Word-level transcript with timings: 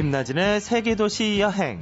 김나진의 0.00 0.62
세계도시 0.62 1.40
여행. 1.40 1.78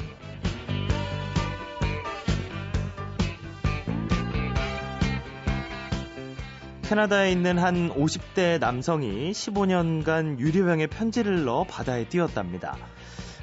캐나다에 6.82 7.30
있는 7.30 7.58
한 7.58 7.90
50대 7.90 8.58
남성이 8.58 9.30
15년간 9.30 10.40
유리병에 10.40 10.88
편지를 10.88 11.44
넣어 11.44 11.62
바다에 11.62 12.08
띄었답니다. 12.08 12.76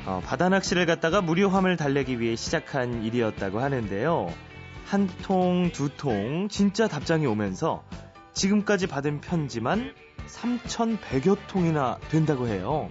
어, 0.05 0.21
바다 0.25 0.49
낚시를 0.49 0.85
갔다가 0.85 1.21
무료함을 1.21 1.77
달래기 1.77 2.19
위해 2.19 2.35
시작한 2.35 3.01
일이었다고 3.01 3.61
하는데요. 3.61 4.27
한 4.83 5.07
통, 5.21 5.71
두 5.71 5.87
통, 5.95 6.49
진짜 6.49 6.89
답장이 6.89 7.25
오면서 7.25 7.85
지금까지 8.33 8.87
받은 8.87 9.21
편지만 9.21 9.93
3,100여 10.27 11.37
통이나 11.47 11.97
된다고 12.09 12.49
해요. 12.49 12.89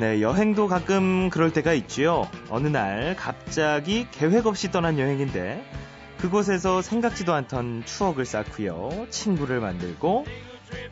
네, 0.00 0.22
여행도 0.22 0.68
가끔 0.68 1.28
그럴 1.28 1.52
때가 1.52 1.72
있지요. 1.72 2.30
어느 2.50 2.68
날 2.68 3.16
갑자기 3.16 4.06
계획 4.12 4.46
없이 4.46 4.70
떠난 4.70 4.96
여행인데 4.96 5.60
그곳에서 6.18 6.82
생각지도 6.82 7.34
않던 7.34 7.82
추억을 7.84 8.24
쌓고요. 8.24 9.08
친구를 9.10 9.58
만들고 9.58 10.24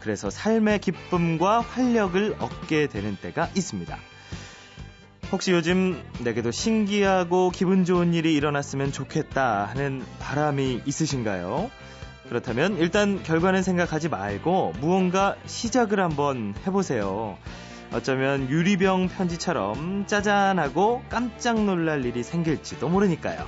그래서 0.00 0.28
삶의 0.28 0.80
기쁨과 0.80 1.60
활력을 1.60 2.34
얻게 2.40 2.88
되는 2.88 3.16
때가 3.16 3.48
있습니다. 3.54 3.96
혹시 5.30 5.52
요즘 5.52 6.02
내게도 6.24 6.50
신기하고 6.50 7.50
기분 7.50 7.84
좋은 7.84 8.12
일이 8.12 8.34
일어났으면 8.34 8.90
좋겠다 8.90 9.66
하는 9.66 10.04
바람이 10.18 10.82
있으신가요? 10.84 11.70
그렇다면 12.28 12.78
일단 12.78 13.22
결과는 13.22 13.62
생각하지 13.62 14.08
말고 14.08 14.72
무언가 14.80 15.36
시작을 15.46 16.00
한번 16.00 16.54
해보세요. 16.66 17.38
어쩌면 17.92 18.48
유리병 18.50 19.08
편지처럼 19.08 20.06
짜잔하고 20.06 21.02
깜짝 21.08 21.64
놀랄 21.64 22.04
일이 22.04 22.22
생길지도 22.22 22.88
모르니까요. 22.88 23.46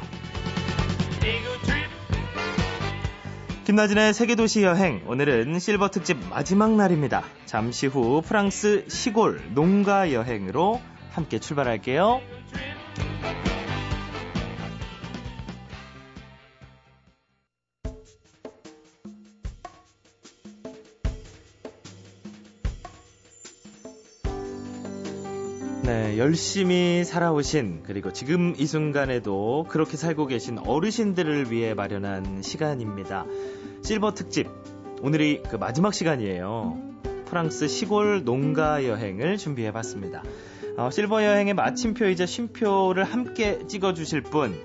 김나진의 3.64 4.14
세계도시 4.14 4.62
여행 4.62 5.02
오늘은 5.06 5.58
실버 5.58 5.90
특집 5.90 6.16
마지막 6.30 6.74
날입니다. 6.74 7.22
잠시 7.44 7.86
후 7.86 8.22
프랑스 8.22 8.86
시골 8.88 9.42
농가 9.52 10.10
여행으로 10.12 10.80
함께 11.10 11.38
출발할게요. 11.38 12.22
열심히 26.18 27.04
살아오신 27.04 27.84
그리고 27.84 28.12
지금 28.12 28.52
이 28.58 28.66
순간에도 28.66 29.64
그렇게 29.68 29.96
살고 29.96 30.26
계신 30.26 30.58
어르신들을 30.58 31.52
위해 31.52 31.74
마련한 31.74 32.42
시간입니다. 32.42 33.24
실버 33.84 34.14
특집 34.14 34.48
오늘이 35.00 35.44
그 35.48 35.54
마지막 35.54 35.94
시간이에요. 35.94 36.76
프랑스 37.26 37.68
시골 37.68 38.24
농가 38.24 38.84
여행을 38.84 39.36
준비해 39.36 39.70
봤습니다. 39.70 40.24
어, 40.76 40.90
실버 40.90 41.24
여행의 41.24 41.54
마침표이자 41.54 42.26
쉼표를 42.26 43.04
함께 43.04 43.64
찍어주실 43.68 44.22
분 44.22 44.60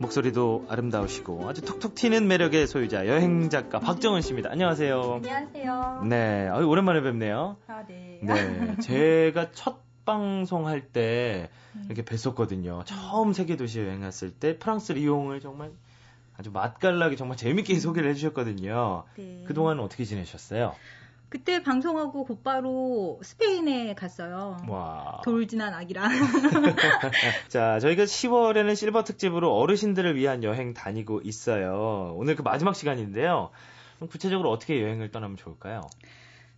목소리도 0.00 0.64
아름다우시고 0.70 1.50
아주 1.50 1.60
톡톡 1.62 1.94
튀는 1.94 2.26
매력의 2.28 2.66
소유자 2.66 3.06
여행 3.06 3.50
작가 3.50 3.78
박정은 3.78 4.22
씨입니다. 4.22 4.50
안녕하세요. 4.52 5.20
안녕하세요. 5.22 6.02
네, 6.08 6.48
오랜만에 6.48 7.02
뵙네요. 7.02 7.58
아, 7.66 7.82
네. 7.86 8.20
네, 8.22 8.76
제가 8.80 9.50
첫 9.52 9.85
방송 10.16 10.66
할 10.66 10.80
때 10.92 11.50
이렇게 11.86 12.02
뵀었거든요. 12.02 12.86
처음 12.86 13.34
세계도시 13.34 13.80
여행 13.80 14.00
갔을 14.00 14.30
때 14.30 14.58
프랑스 14.58 14.92
리옹을 14.92 15.40
정말 15.40 15.72
아주 16.38 16.50
맛깔나게 16.50 17.16
정말 17.16 17.36
재밌게 17.36 17.74
소개를 17.80 18.10
해주셨거든요. 18.10 19.04
네. 19.18 19.44
그동안 19.46 19.80
어떻게 19.80 20.04
지내셨어요? 20.04 20.74
그때 21.28 21.60
방송하고 21.62 22.24
곧바로 22.24 23.18
스페인에 23.22 23.94
갔어요. 23.94 24.58
와. 24.68 25.20
돌진한 25.24 25.74
아기랑. 25.74 26.08
자, 27.48 27.80
저희가 27.80 28.04
10월에는 28.04 28.76
실버 28.76 29.02
특집으로 29.04 29.52
어르신들을 29.56 30.14
위한 30.16 30.44
여행 30.44 30.72
다니고 30.72 31.22
있어요. 31.24 32.14
오늘 32.16 32.36
그 32.36 32.42
마지막 32.42 32.74
시간인데요. 32.76 33.50
구체적으로 34.10 34.50
어떻게 34.50 34.80
여행을 34.82 35.10
떠나면 35.10 35.36
좋을까요? 35.36 35.80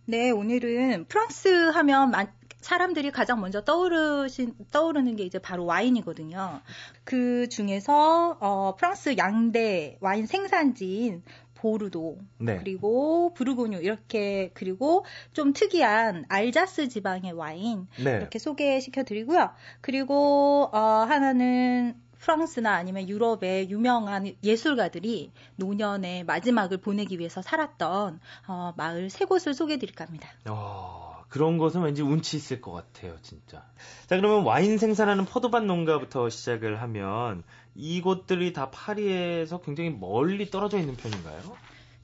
네, 0.05 0.29
오늘은 0.31 1.05
프랑스 1.05 1.47
하면 1.71 2.11
마- 2.11 2.27
사람들이 2.61 3.11
가장 3.11 3.39
먼저 3.41 3.63
떠오르신, 3.63 4.55
떠오르는 4.71 5.15
게 5.15 5.23
이제 5.23 5.39
바로 5.39 5.65
와인이거든요. 5.65 6.61
그 7.03 7.47
중에서, 7.49 8.37
어, 8.39 8.75
프랑스 8.77 9.15
양대 9.17 9.97
와인 10.01 10.25
생산지인 10.25 11.23
보르도, 11.55 12.19
네. 12.37 12.57
그리고 12.57 13.33
부르고뉴, 13.33 13.79
이렇게, 13.79 14.51
그리고 14.53 15.05
좀 15.33 15.53
특이한 15.53 16.25
알자스 16.29 16.89
지방의 16.89 17.33
와인, 17.33 17.87
네. 18.03 18.17
이렇게 18.17 18.39
소개시켜 18.39 19.03
드리고요. 19.03 19.51
그리고, 19.81 20.69
어, 20.73 20.79
하나는 20.79 21.95
프랑스나 22.19 22.73
아니면 22.73 23.07
유럽의 23.07 23.69
유명한 23.69 24.33
예술가들이 24.43 25.31
노년의 25.55 26.25
마지막을 26.25 26.77
보내기 26.77 27.17
위해서 27.17 27.41
살았던 27.41 28.19
어, 28.47 28.73
마을 28.75 29.09
세 29.09 29.25
곳을 29.25 29.53
소개해 29.53 29.79
드릴까 29.79 30.05
합니다. 30.05 30.29
어, 30.49 31.08
그런 31.29 31.57
것은 31.57 31.81
왠지 31.81 32.01
운치 32.01 32.37
있을 32.37 32.59
것 32.59 32.71
같아요, 32.71 33.15
진짜. 33.21 33.63
자, 34.07 34.17
그러면 34.17 34.43
와인 34.43 34.77
생산하는 34.77 35.25
포도밭 35.25 35.63
농가부터 35.63 36.29
시작을 36.29 36.81
하면 36.81 37.43
이곳들이 37.75 38.51
다 38.51 38.71
파리에서 38.71 39.61
굉장히 39.61 39.91
멀리 39.91 40.49
떨어져 40.49 40.79
있는 40.79 40.95
편인가요? 40.95 41.39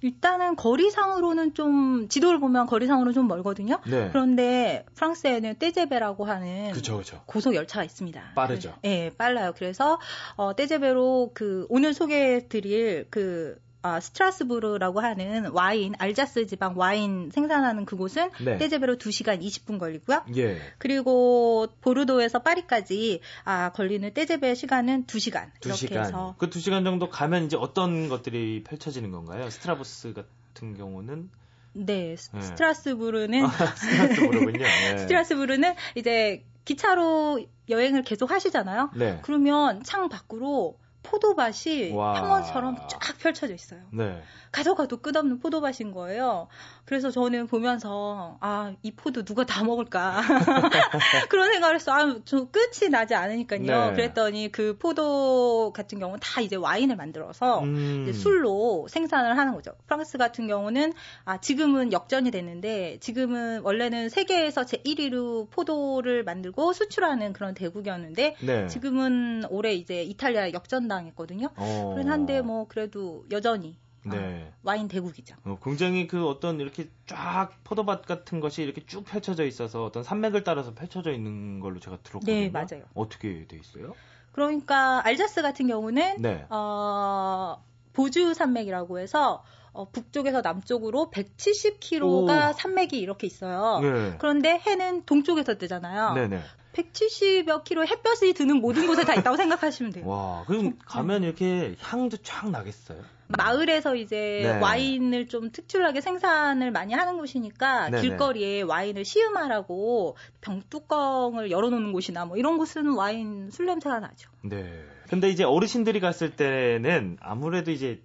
일단은 0.02 0.56
거리상으로는 0.56 1.56
좀 1.56 2.08
지도를 2.10 2.40
보면 2.40 2.68
거리상으로 2.68 3.12
좀 3.12 3.28
멀거든요. 3.28 3.80
네. 3.88 4.10
그런데 4.10 4.86
프랑스에는 4.94 5.56
떼제베라고 5.58 6.26
하는 6.26 6.72
그쵸, 6.74 6.98
그쵸. 6.98 7.22
고속 7.26 7.56
열차가 7.56 7.84
있습니다. 7.84 8.34
빠르죠. 8.36 8.76
예, 8.84 9.10
빨라요. 9.18 9.54
그래서 9.56 10.00
어, 10.36 10.56
떼제베로 10.56 11.32
그 11.34 11.66
오늘 11.70 11.96
소개해 11.96 12.48
드릴 12.48 13.08
그 13.10 13.58
아, 13.86 14.00
스트라스부르라고 14.00 15.00
하는 15.00 15.46
와인 15.52 15.94
알자스 16.00 16.48
지방 16.48 16.74
와인 16.76 17.30
생산하는 17.32 17.86
그곳은 17.86 18.32
네. 18.44 18.58
떼제베로 18.58 18.96
2시간 18.98 19.40
20분 19.44 19.78
걸리고요. 19.78 20.24
예. 20.38 20.60
그리고 20.80 21.68
보르도에서 21.82 22.40
파리까지 22.40 23.22
아, 23.44 23.72
걸리는 23.74 24.12
떼제베 24.16 24.56
시간은 24.56 25.06
2시간. 25.06 25.52
두 25.60 25.70
이렇게 25.70 25.74
시간. 25.88 26.06
해서 26.06 26.34
그 26.40 26.52
두 26.52 26.60
시간 26.60 26.84
정도 26.84 27.10
가면 27.10 27.44
이제 27.46 27.58
어떤 27.58 28.10
것들이 28.10 28.64
펼쳐지는 28.64 29.12
건가요? 29.12 29.48
스트라부스 29.52 30.14
같은 30.14 30.76
경우는 30.76 31.30
네, 31.74 32.16
스- 32.16 32.32
네. 32.34 32.42
스트라스부르는 32.42 33.48
스트라스부르군요. 33.48 34.58
네. 34.66 34.98
스트라스부르는 34.98 35.76
이제 35.94 36.44
기차로 36.66 37.46
여행을 37.70 38.02
계속 38.02 38.32
하시잖아요. 38.32 38.90
네. 38.96 39.20
그러면 39.22 39.84
창 39.84 40.10
밖으로 40.10 40.80
포도밭이 41.06 41.92
와. 41.94 42.14
평원처럼 42.14 42.88
쫙 42.88 43.18
펼쳐져 43.20 43.54
있어요. 43.54 43.82
네. 43.92 44.22
가도 44.52 44.76
가도 44.76 44.98
끝없는 44.98 45.40
포도밭인 45.40 45.92
거예요. 45.92 46.48
그래서 46.86 47.12
저는 47.12 47.48
보면서 47.48 48.38
아 48.42 48.66
이 48.86 48.92
포도 48.92 49.24
누가 49.24 49.46
다 49.46 49.64
먹을까 49.64 50.22
그런 51.30 51.52
생각을 51.52 51.76
했어. 51.76 51.92
아저 51.92 52.48
끝이 52.50 52.90
나지 52.92 53.16
않으니까요. 53.16 53.62
네. 53.62 53.94
그랬더니 53.94 54.52
그 54.52 54.78
포도 54.78 55.74
같은 55.74 56.00
경우는 56.00 56.20
다 56.22 56.42
이제 56.42 56.56
와인을 56.56 56.96
만들어서 56.96 57.62
음. 57.64 58.12
술로 58.14 58.88
생산을 58.90 59.38
하는 59.38 59.54
거죠. 59.54 59.72
프랑스 59.88 60.18
같은 60.18 60.48
경우는 60.48 60.94
아 61.24 61.40
지금은 61.40 61.94
역전이 61.94 62.32
됐는데 62.32 62.98
지금은 63.00 63.62
원래는 63.62 64.10
세계에서 64.10 64.66
제 64.66 64.78
1위로 64.78 65.50
포도를 65.50 66.24
만들고 66.24 66.74
수출하는 66.74 67.34
그런 67.34 67.54
대국이었는데 67.54 68.36
네. 68.42 68.68
지금은 68.68 69.46
올해 69.50 69.74
이제 69.74 70.04
이탈리아에 70.04 70.54
역전당했거든요. 70.54 71.50
어. 71.56 71.92
그런 71.96 72.10
한데 72.10 72.42
뭐 72.42 72.68
그래도 72.68 73.26
여전히 73.32 73.78
어, 74.06 74.10
네. 74.10 74.52
와인 74.64 74.88
대국이죠. 74.88 75.36
어, 75.44 75.58
굉장히 75.64 76.08
그 76.08 76.28
어떤 76.28 76.60
이렇게 76.60 76.90
쫙 77.08 77.52
포도밭 77.64 78.06
같은 78.06 78.40
것이 78.40 78.62
이렇게 78.62 78.86
쭉 78.86 79.04
펼쳐져 79.04 79.46
있어서 79.46 79.86
어떤 79.86 80.04
산맥을 80.04 80.44
따라서 80.44 80.74
펼쳐져 80.74 81.12
있는 81.12 81.60
걸로 81.60 81.80
제가 81.80 81.98
들었거든요. 82.04 82.36
네, 82.36 82.50
맞아요. 82.50 82.84
어떻게 82.94 83.46
돼 83.48 83.58
있어요? 83.58 83.96
그러니까 84.32 85.02
알자스 85.06 85.42
같은 85.42 85.68
경우는 85.68 86.18
네. 86.22 86.46
어, 86.50 87.64
보주 87.94 88.34
산맥이라고 88.34 89.00
해서 89.00 89.44
어, 89.72 89.90
북쪽에서 89.90 90.42
남쪽으로 90.42 91.12
170km가 91.12 92.50
오. 92.50 92.54
산맥이 92.54 92.98
이렇게 92.98 93.28
있어요. 93.28 93.80
네. 93.82 94.16
그런데 94.20 94.58
해는 94.58 95.04
동쪽에서 95.06 95.58
뜨잖아요. 95.58 96.14
네네. 96.14 96.42
170여 96.74 97.64
킬로 97.64 97.88
햇볕이 97.88 98.34
드는 98.34 98.58
모든 98.58 98.88
곳에 98.88 99.04
다 99.06 99.14
있다고 99.16 99.36
생각하시면 99.38 99.92
돼요. 99.94 100.08
와, 100.08 100.44
그럼 100.46 100.78
가면 100.86 101.24
이렇게 101.24 101.76
향도 101.80 102.18
쫙 102.18 102.50
나겠어요? 102.50 103.02
마을에서 103.28 103.96
이제 103.96 104.42
네. 104.44 104.60
와인을 104.60 105.28
좀 105.28 105.52
특출나게 105.52 106.02
생산을 106.02 106.72
많이 106.72 106.94
하는 106.94 107.18
곳이니까 107.18 107.90
네네. 107.90 108.02
길거리에 108.02 108.62
와인을 108.62 109.04
시음하라고 109.04 110.16
병뚜껑을 110.42 111.50
열어놓는 111.50 111.92
곳이나 111.92 112.26
뭐 112.26 112.38
이런 112.38 112.58
곳은 112.58 112.94
와인 112.96 113.50
술 113.50 113.66
냄새가 113.66 114.00
나죠. 114.00 114.30
네. 114.44 114.86
근데 115.10 115.30
이제 115.30 115.44
어르신들이 115.44 116.00
갔을 116.00 116.36
때는 116.36 117.18
아무래도 117.20 117.72
이제 117.72 118.02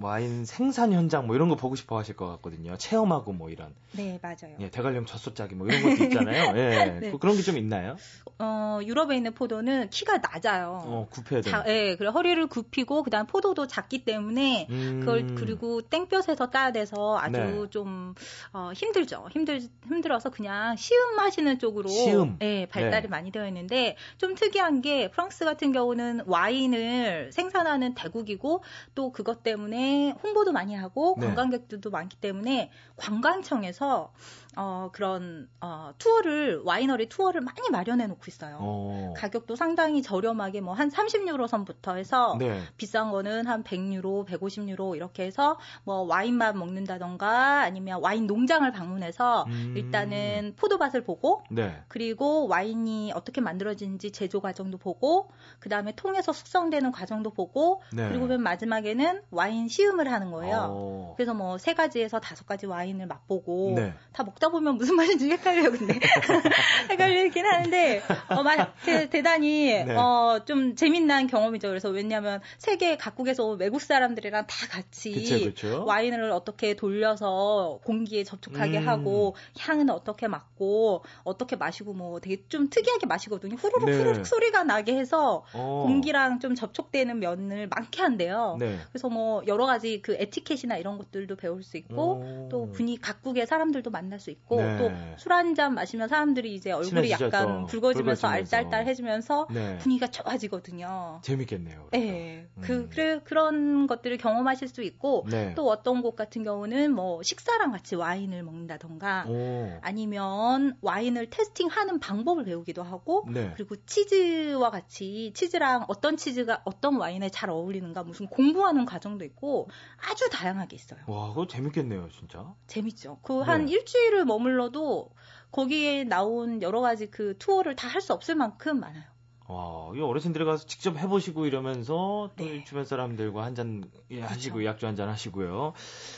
와인 0.00 0.44
생산 0.44 0.92
현장 0.92 1.26
뭐 1.26 1.34
이런 1.34 1.48
거 1.48 1.56
보고 1.56 1.74
싶어 1.74 1.98
하실 1.98 2.14
것 2.16 2.26
같거든요. 2.28 2.76
체험하고 2.76 3.32
뭐 3.32 3.50
이런. 3.50 3.74
네, 3.92 4.18
맞아요. 4.22 4.54
예, 4.60 4.70
대관령 4.70 5.06
젖소짜기 5.06 5.54
뭐 5.56 5.66
이런 5.66 5.82
것도 5.82 6.04
있잖아요. 6.04 6.52
예. 6.56 6.98
네. 7.00 7.10
그- 7.10 7.18
그런 7.18 7.36
게 7.36 7.42
좀 7.42 7.56
있나요? 7.56 7.96
어, 8.38 8.78
유럽에 8.84 9.16
있는 9.16 9.32
포도는 9.34 9.88
키가 9.90 10.18
낮아요. 10.18 10.82
어, 10.84 11.08
굽혀야. 11.10 11.40
자, 11.42 11.64
예, 11.66 11.96
그래 11.96 12.08
허리를 12.10 12.46
굽히고 12.46 13.02
그다음 13.02 13.26
포도도 13.26 13.66
작기 13.66 14.04
때문에 14.04 14.66
음. 14.70 15.00
그걸 15.00 15.34
그리고 15.34 15.80
땡볕에서 15.82 16.50
따야 16.50 16.70
돼서 16.70 17.18
아주 17.18 17.32
네. 17.32 17.70
좀 17.70 18.14
어, 18.52 18.70
힘들죠. 18.74 19.26
힘들 19.32 19.62
힘들어서 19.88 20.30
그냥 20.30 20.76
시음 20.76 21.16
마시는 21.16 21.58
쪽으로 21.58 21.88
시음. 21.88 22.36
예, 22.42 22.66
발달이 22.66 23.02
네. 23.04 23.08
많이 23.08 23.32
되어 23.32 23.48
있는데 23.48 23.96
좀 24.18 24.34
특이한 24.34 24.82
게 24.82 25.10
프랑스 25.10 25.44
같은 25.44 25.72
경우는 25.72 26.20
와인을 26.26 27.30
생산하는 27.32 27.94
대국이고 27.94 28.62
또 28.94 29.10
그것 29.10 29.42
때문에 29.42 29.87
홍보도 30.22 30.52
많이 30.52 30.74
하고 30.74 31.16
네. 31.18 31.26
관광객들도 31.26 31.90
많기 31.90 32.16
때문에 32.16 32.70
관광청에서 32.96 34.12
어, 34.56 34.90
그런 34.92 35.48
어, 35.60 35.92
투어를 35.98 36.62
와이너리 36.64 37.08
투어를 37.08 37.40
많이 37.40 37.68
마련해 37.70 38.06
놓고 38.06 38.22
있어요. 38.28 38.58
어. 38.60 39.14
가격도 39.16 39.54
상당히 39.56 40.02
저렴하게 40.02 40.60
뭐 40.62 40.74
한 40.78 40.90
30유로 40.90 41.48
선부터 41.48 41.94
해서 41.94 42.36
네. 42.38 42.60
비싼 42.76 43.10
거는 43.10 43.46
한 43.46 43.64
100유로, 43.64 44.26
150유로 44.26 44.94
이렇게 44.96 45.24
해서 45.24 45.58
뭐 45.84 46.02
와인만 46.02 46.56
먹는다던가 46.58 47.62
아니면 47.62 48.00
와인 48.00 48.26
농장을 48.26 48.70
방문해서 48.70 49.44
음. 49.48 49.74
일단은 49.76 50.54
포도밭을 50.56 51.02
보고 51.04 51.42
네. 51.50 51.82
그리고 51.88 52.46
와인이 52.46 53.12
어떻게 53.12 53.40
만들어지는지 53.40 54.12
제조 54.12 54.40
과정도 54.40 54.78
보고 54.78 55.30
그다음에 55.58 55.92
통에서 55.96 56.32
숙성되는 56.32 56.92
과정도 56.92 57.30
보고 57.30 57.82
네. 57.92 58.08
그리고 58.08 58.26
맨 58.26 58.40
마지막에는 58.40 59.22
와인 59.30 59.68
시음을 59.68 60.10
하는 60.10 60.30
거예요. 60.30 60.68
어. 60.70 61.14
그래서 61.16 61.34
뭐 61.34 61.58
세 61.58 61.74
가지에서 61.74 62.20
다섯 62.20 62.46
가지 62.46 62.66
와인을 62.66 63.06
맛보고 63.06 63.72
네. 63.76 63.92
다 64.12 64.37
먹다 64.38 64.48
보면 64.48 64.76
무슨 64.76 64.96
맛인지 64.96 65.30
헷갈려요, 65.30 65.72
근데. 65.72 65.98
헷갈리긴 66.90 67.44
하는데, 67.44 68.02
어, 68.28 68.42
마, 68.42 68.72
대, 68.84 69.08
대단히, 69.08 69.84
네. 69.84 69.94
어, 69.94 70.40
좀 70.44 70.74
재밌는 70.74 71.26
경험이죠. 71.26 71.68
그래서 71.68 71.90
왜냐면 71.90 72.40
세계 72.58 72.96
각국에서 72.96 73.44
온 73.44 73.58
외국 73.58 73.80
사람들이랑 73.80 74.46
다 74.46 74.66
같이 74.68 75.12
그쵸, 75.12 75.44
그쵸. 75.44 75.84
와인을 75.86 76.30
어떻게 76.30 76.74
돌려서 76.74 77.80
공기에 77.84 78.24
접촉하게 78.24 78.78
음. 78.78 78.88
하고, 78.88 79.34
향은 79.58 79.90
어떻게 79.90 80.28
맡고, 80.28 81.04
어떻게 81.24 81.56
마시고 81.56 81.92
뭐 81.92 82.20
되게 82.20 82.42
좀 82.48 82.70
특이하게 82.70 83.06
마시거든요. 83.06 83.56
후루룩 83.56 83.90
네. 83.90 83.98
후루룩 83.98 84.26
소리가 84.26 84.64
나게 84.64 84.96
해서 84.96 85.44
어. 85.52 85.84
공기랑 85.86 86.40
좀 86.40 86.54
접촉되는 86.54 87.18
면을 87.18 87.68
많게 87.68 88.02
한대요. 88.02 88.56
네. 88.58 88.78
그래서 88.90 89.08
뭐 89.08 89.42
여러 89.46 89.66
가지 89.66 90.00
그 90.02 90.14
에티켓이나 90.18 90.76
이런 90.76 90.98
것들도 90.98 91.36
배울 91.36 91.62
수 91.62 91.76
있고 91.76 92.12
오. 92.12 92.48
또 92.50 92.70
분위 92.72 92.96
각국의 92.96 93.46
사람들도 93.46 93.90
만날 93.90 94.20
수 94.20 94.27
있고 94.30 94.56
네. 94.62 94.76
또술 94.78 95.32
한 95.32 95.54
잔 95.54 95.74
마시면 95.74 96.08
사람들이 96.08 96.54
이제 96.54 96.70
얼굴이 96.70 96.88
친해지죠, 97.08 97.24
약간 97.24 97.46
또. 97.62 97.66
붉어지면서 97.66 98.28
붉어지면서. 98.28 98.56
알딸딸해지면서 98.56 99.48
네. 99.50 99.78
분위기가 99.78 100.06
좋아지거든요. 100.08 101.20
재밌겠네요. 101.22 101.88
네, 101.92 102.48
그, 102.60 102.72
음. 102.72 102.88
그래, 102.90 103.20
그런 103.24 103.86
것들을 103.86 104.16
경험하실 104.18 104.68
수 104.68 104.82
있고, 104.82 105.26
네. 105.30 105.54
또 105.54 105.68
어떤 105.68 106.02
곳 106.02 106.16
같은 106.16 106.44
경우는 106.44 106.92
뭐 106.94 107.22
식사랑 107.22 107.72
같이 107.72 107.96
와인을 107.96 108.42
먹는다던가, 108.42 109.24
오. 109.28 109.78
아니면 109.80 110.76
와인을 110.82 111.30
테스팅하는 111.30 111.98
방법을 111.98 112.44
배우기도 112.44 112.82
하고, 112.82 113.24
네. 113.32 113.52
그리고 113.56 113.76
치즈와 113.86 114.70
같이 114.70 115.32
치즈랑 115.34 115.86
어떤 115.88 116.16
치즈가 116.16 116.62
어떤 116.64 116.96
와인에 116.96 117.30
잘 117.30 117.50
어울리는가 117.50 118.02
무슨 118.04 118.26
공부하는 118.26 118.84
과정도 118.84 119.24
있고 119.24 119.68
아주 120.10 120.28
다양하게 120.30 120.76
있어요. 120.76 121.00
와, 121.06 121.28
그거 121.30 121.46
재밌겠네요, 121.46 122.08
진짜. 122.10 122.54
재밌죠. 122.66 123.18
그한 123.22 123.66
네. 123.66 123.72
일주일을 123.72 124.17
머물러도 124.24 125.10
거기에 125.50 126.04
나온 126.04 126.60
여러 126.62 126.80
가지 126.80 127.10
그 127.10 127.36
투어를 127.38 127.74
다 127.76 127.88
할 127.88 128.00
수 128.02 128.12
없을 128.12 128.34
만큼 128.34 128.80
많아요. 128.80 129.04
와, 129.50 129.90
이 129.96 130.00
어르신들이 130.02 130.44
가서 130.44 130.66
직접 130.66 130.98
해보시고 130.98 131.46
이러면서 131.46 132.28
또 132.36 132.44
네. 132.44 132.62
주변 132.64 132.84
사람들과 132.84 133.42
한잔 133.44 133.82
예, 134.10 134.20
하시고 134.20 134.56
그렇죠. 134.56 134.68
약주 134.68 134.86
한잔 134.86 135.08
하시고요. 135.08 135.72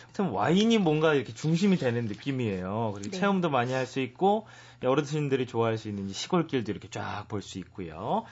하여튼 0.06 0.31
와인이 0.35 0.79
뭔가 0.79 1.14
이렇게 1.14 1.32
중심이 1.32 1.76
되는 1.76 2.06
느낌이에요. 2.06 2.91
그리고 2.94 3.11
네. 3.12 3.19
체험도 3.19 3.49
많이 3.50 3.73
할 3.73 3.87
수 3.87 4.00
있고 4.00 4.49
어르신들이 4.85 5.46
좋아할 5.46 5.79
수 5.79 5.88
있는 5.88 6.08
이 6.08 6.12
시골길도 6.12 6.73
이렇게 6.73 6.88
쫙 6.91 7.26
볼 7.29 7.41
수 7.41 7.58
있고요. 7.61 8.25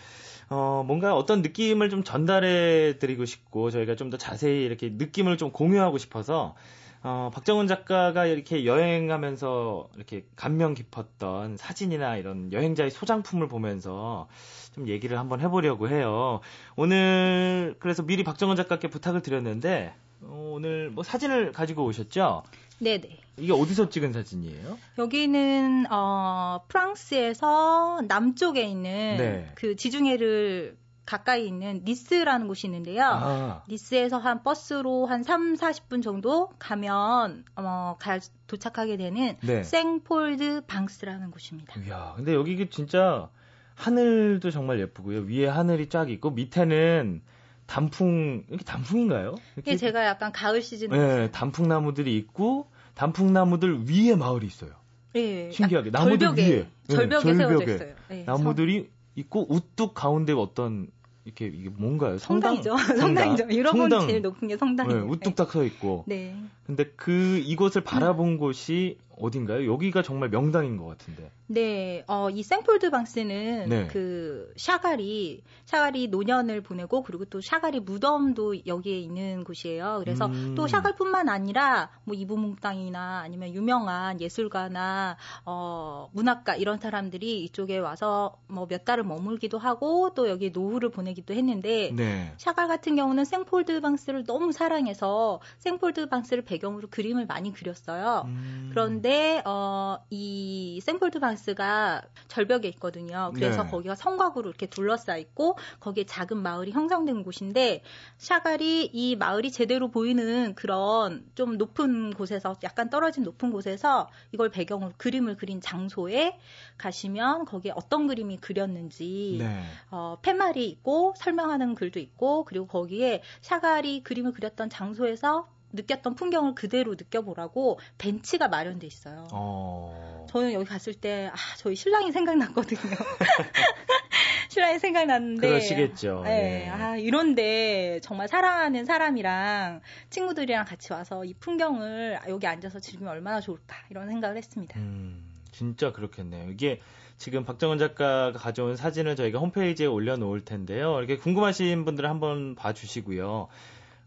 어, 0.50 0.82
뭔가 0.84 1.14
어떤 1.14 1.42
느낌을 1.42 1.90
좀 1.90 2.02
전달해 2.02 2.98
드리고 2.98 3.24
싶고 3.24 3.70
저희가 3.70 3.94
좀 3.94 4.10
더 4.10 4.16
자세히 4.16 4.64
이렇게 4.64 4.88
느낌을 4.88 5.36
좀 5.36 5.52
공유하고 5.52 5.98
싶어서 5.98 6.56
어, 7.02 7.30
박정은 7.32 7.66
작가가 7.66 8.26
이렇게 8.26 8.64
여행하면서 8.64 9.90
이렇게 9.96 10.24
감명 10.36 10.74
깊었던 10.74 11.56
사진이나 11.56 12.16
이런 12.16 12.52
여행자의 12.52 12.90
소장품을 12.90 13.48
보면서 13.48 14.28
좀 14.74 14.88
얘기를 14.88 15.18
한번 15.18 15.40
해보려고 15.40 15.88
해요. 15.88 16.40
오늘 16.76 17.76
그래서 17.78 18.02
미리 18.02 18.24
박정은 18.24 18.56
작가께 18.56 18.88
부탁을 18.88 19.22
드렸는데 19.22 19.94
어, 20.22 20.52
오늘 20.54 20.90
뭐 20.90 21.04
사진을 21.04 21.52
가지고 21.52 21.84
오셨죠? 21.84 22.42
네네. 22.80 23.18
이게 23.38 23.52
어디서 23.52 23.88
찍은 23.88 24.12
사진이에요? 24.12 24.78
여기는 24.98 25.86
어, 25.90 26.60
프랑스에서 26.68 28.02
남쪽에 28.08 28.62
있는 28.62 29.16
네. 29.16 29.52
그 29.54 29.76
지중해를 29.76 30.76
가까이 31.08 31.46
있는 31.46 31.80
니스라는 31.86 32.48
곳이 32.48 32.66
있는데요. 32.66 33.02
아, 33.02 33.62
니스에서 33.66 34.18
한 34.18 34.42
버스로 34.42 35.06
한 35.06 35.22
3, 35.22 35.54
40분 35.54 36.02
정도 36.02 36.50
가면 36.58 37.44
어, 37.56 37.96
가- 37.98 38.18
도착하게 38.46 38.98
되는 38.98 39.34
네. 39.40 39.62
생폴드 39.62 40.66
방스라는 40.66 41.30
곳입니다. 41.30 41.80
이야, 41.86 42.12
근데 42.16 42.34
여기 42.34 42.56
그 42.56 42.68
진짜 42.68 43.30
하늘도 43.76 44.50
정말 44.50 44.80
예쁘고요. 44.80 45.20
위에 45.20 45.46
하늘이 45.46 45.88
쫙 45.88 46.10
있고 46.10 46.30
밑에는 46.32 47.22
단풍 47.64 48.44
이렇게 48.48 48.64
단풍인가요? 48.64 49.34
이게 49.56 49.76
제가 49.76 50.04
약간 50.04 50.30
가을 50.30 50.60
시즌 50.60 50.90
네, 50.90 51.30
단풍 51.30 51.68
나무들이 51.68 52.18
있고 52.18 52.70
단풍 52.94 53.32
나무들 53.32 53.88
위에 53.88 54.14
마을이 54.14 54.46
있어요. 54.46 54.72
예, 55.14 55.50
신기하게 55.52 55.86
약- 55.88 55.92
나무들 56.04 56.18
절벽에, 56.18 56.42
위에 56.50 56.66
네, 56.88 56.94
절벽에 56.94 57.34
세워져 57.34 57.48
절벽에 57.58 57.74
있어요. 57.74 57.94
예, 58.10 58.24
나무들이 58.24 58.90
있고 59.16 59.46
우뚝 59.52 59.94
가운데 59.94 60.32
어떤 60.34 60.88
이렇게 61.28 61.46
이게 61.46 61.68
뭔가요? 61.68 62.16
성당? 62.18 62.56
성당이죠. 62.62 62.76
성당 62.98 63.32
이죠. 63.34 63.44
유럽은 63.50 63.78
성당. 63.90 64.08
제일 64.08 64.22
높은 64.22 64.48
게 64.48 64.54
네, 64.54 64.58
성당이에요. 64.58 65.06
우뚝 65.08 65.34
딱 65.36 65.52
서 65.52 65.62
있고. 65.64 66.04
네. 66.06 66.34
근데 66.66 66.84
그 66.96 67.38
이곳을 67.44 67.82
바라본 67.82 68.38
곳이 68.38 68.96
어딘가요? 69.20 69.70
여기가 69.70 70.02
정말 70.02 70.28
명당인 70.30 70.76
것 70.76 70.86
같은데. 70.86 71.30
네, 71.48 72.04
어, 72.06 72.30
이 72.30 72.42
생폴드 72.42 72.90
방스는 72.90 73.68
네. 73.68 73.86
그 73.88 74.52
샤갈이 74.56 75.42
샤갈이 75.64 76.08
노년을 76.08 76.60
보내고 76.60 77.02
그리고 77.02 77.24
또 77.24 77.40
샤갈이 77.40 77.80
무덤도 77.80 78.66
여기에 78.66 78.98
있는 78.98 79.44
곳이에요. 79.44 80.00
그래서 80.04 80.26
음. 80.26 80.54
또 80.54 80.68
샤갈뿐만 80.68 81.28
아니라 81.28 81.90
뭐 82.04 82.14
이부몽땅이나 82.14 83.20
아니면 83.24 83.54
유명한 83.54 84.20
예술가나 84.20 85.16
어, 85.44 86.10
문학가 86.12 86.54
이런 86.54 86.78
사람들이 86.78 87.42
이쪽에 87.44 87.78
와서 87.78 88.38
뭐 88.46 88.68
몇 88.68 88.84
달을 88.84 89.02
머물기도 89.04 89.58
하고 89.58 90.12
또 90.14 90.28
여기 90.28 90.50
노후를 90.50 90.90
보내기도 90.90 91.34
했는데 91.34 91.90
네. 91.94 92.32
샤갈 92.36 92.68
같은 92.68 92.94
경우는 92.94 93.24
생폴드 93.24 93.80
방스를 93.80 94.24
너무 94.24 94.52
사랑해서 94.52 95.40
생폴드 95.58 96.08
방스를 96.08 96.44
배경으로 96.44 96.88
그림을 96.90 97.26
많이 97.26 97.52
그렸어요. 97.52 98.22
음. 98.26 98.68
그런데 98.70 99.07
어, 99.44 99.98
이 100.10 100.80
생폴드 100.82 101.20
방스가 101.20 102.02
절벽에 102.28 102.68
있거든요. 102.68 103.32
그래서 103.34 103.62
네. 103.62 103.70
거기가 103.70 103.94
성곽으로 103.94 104.48
이렇게 104.48 104.66
둘러싸 104.66 105.16
있고 105.16 105.56
거기에 105.80 106.04
작은 106.04 106.36
마을이 106.38 106.72
형성된 106.72 107.22
곳인데 107.22 107.82
샤갈이 108.16 108.90
이 108.92 109.16
마을이 109.16 109.50
제대로 109.50 109.90
보이는 109.90 110.54
그런 110.54 111.24
좀 111.34 111.56
높은 111.56 112.12
곳에서 112.12 112.56
약간 112.62 112.90
떨어진 112.90 113.22
높은 113.22 113.50
곳에서 113.50 114.10
이걸 114.32 114.50
배경으로 114.50 114.92
그림을 114.96 115.36
그린 115.36 115.60
장소에 115.60 116.38
가시면 116.76 117.44
거기에 117.44 117.72
어떤 117.74 118.06
그림이 118.06 118.38
그렸는지 118.38 119.36
네. 119.40 119.62
어, 119.90 120.18
팻말이 120.22 120.66
있고 120.68 121.14
설명하는 121.16 121.74
글도 121.74 121.98
있고 122.00 122.44
그리고 122.44 122.66
거기에 122.66 123.22
샤갈이 123.40 124.02
그림을 124.02 124.32
그렸던 124.32 124.70
장소에서 124.70 125.48
느꼈던 125.72 126.14
풍경을 126.14 126.54
그대로 126.54 126.92
느껴보라고 126.92 127.78
벤치가 127.98 128.48
마련돼 128.48 128.86
있어요. 128.86 129.28
어. 129.32 130.26
저는 130.30 130.52
여기 130.52 130.64
갔을 130.64 130.94
때, 130.94 131.30
아, 131.32 131.36
저희 131.56 131.74
신랑이 131.74 132.12
생각났거든요. 132.12 132.80
신랑이 134.48 134.78
생각났는데. 134.78 135.46
그러시겠죠. 135.46 136.22
네. 136.24 136.64
예. 136.64 136.68
아, 136.68 136.96
이런데 136.96 138.00
정말 138.02 138.28
사랑하는 138.28 138.84
사람이랑 138.84 139.80
친구들이랑 140.10 140.64
같이 140.64 140.92
와서 140.92 141.24
이 141.24 141.34
풍경을 141.34 142.18
여기 142.28 142.46
앉아서 142.46 142.80
즐기면 142.80 143.12
얼마나 143.12 143.40
좋을까. 143.40 143.76
이런 143.90 144.08
생각을 144.08 144.36
했습니다. 144.36 144.78
음, 144.78 145.22
진짜 145.52 145.92
그렇겠네요. 145.92 146.50
이게 146.50 146.80
지금 147.18 147.44
박정은 147.44 147.78
작가가 147.78 148.32
가져온 148.32 148.76
사진을 148.76 149.16
저희가 149.16 149.38
홈페이지에 149.38 149.86
올려놓을 149.86 150.44
텐데요. 150.44 150.98
이렇게 150.98 151.16
궁금하신 151.16 151.84
분들은 151.84 152.08
한번 152.08 152.54
봐주시고요. 152.54 153.48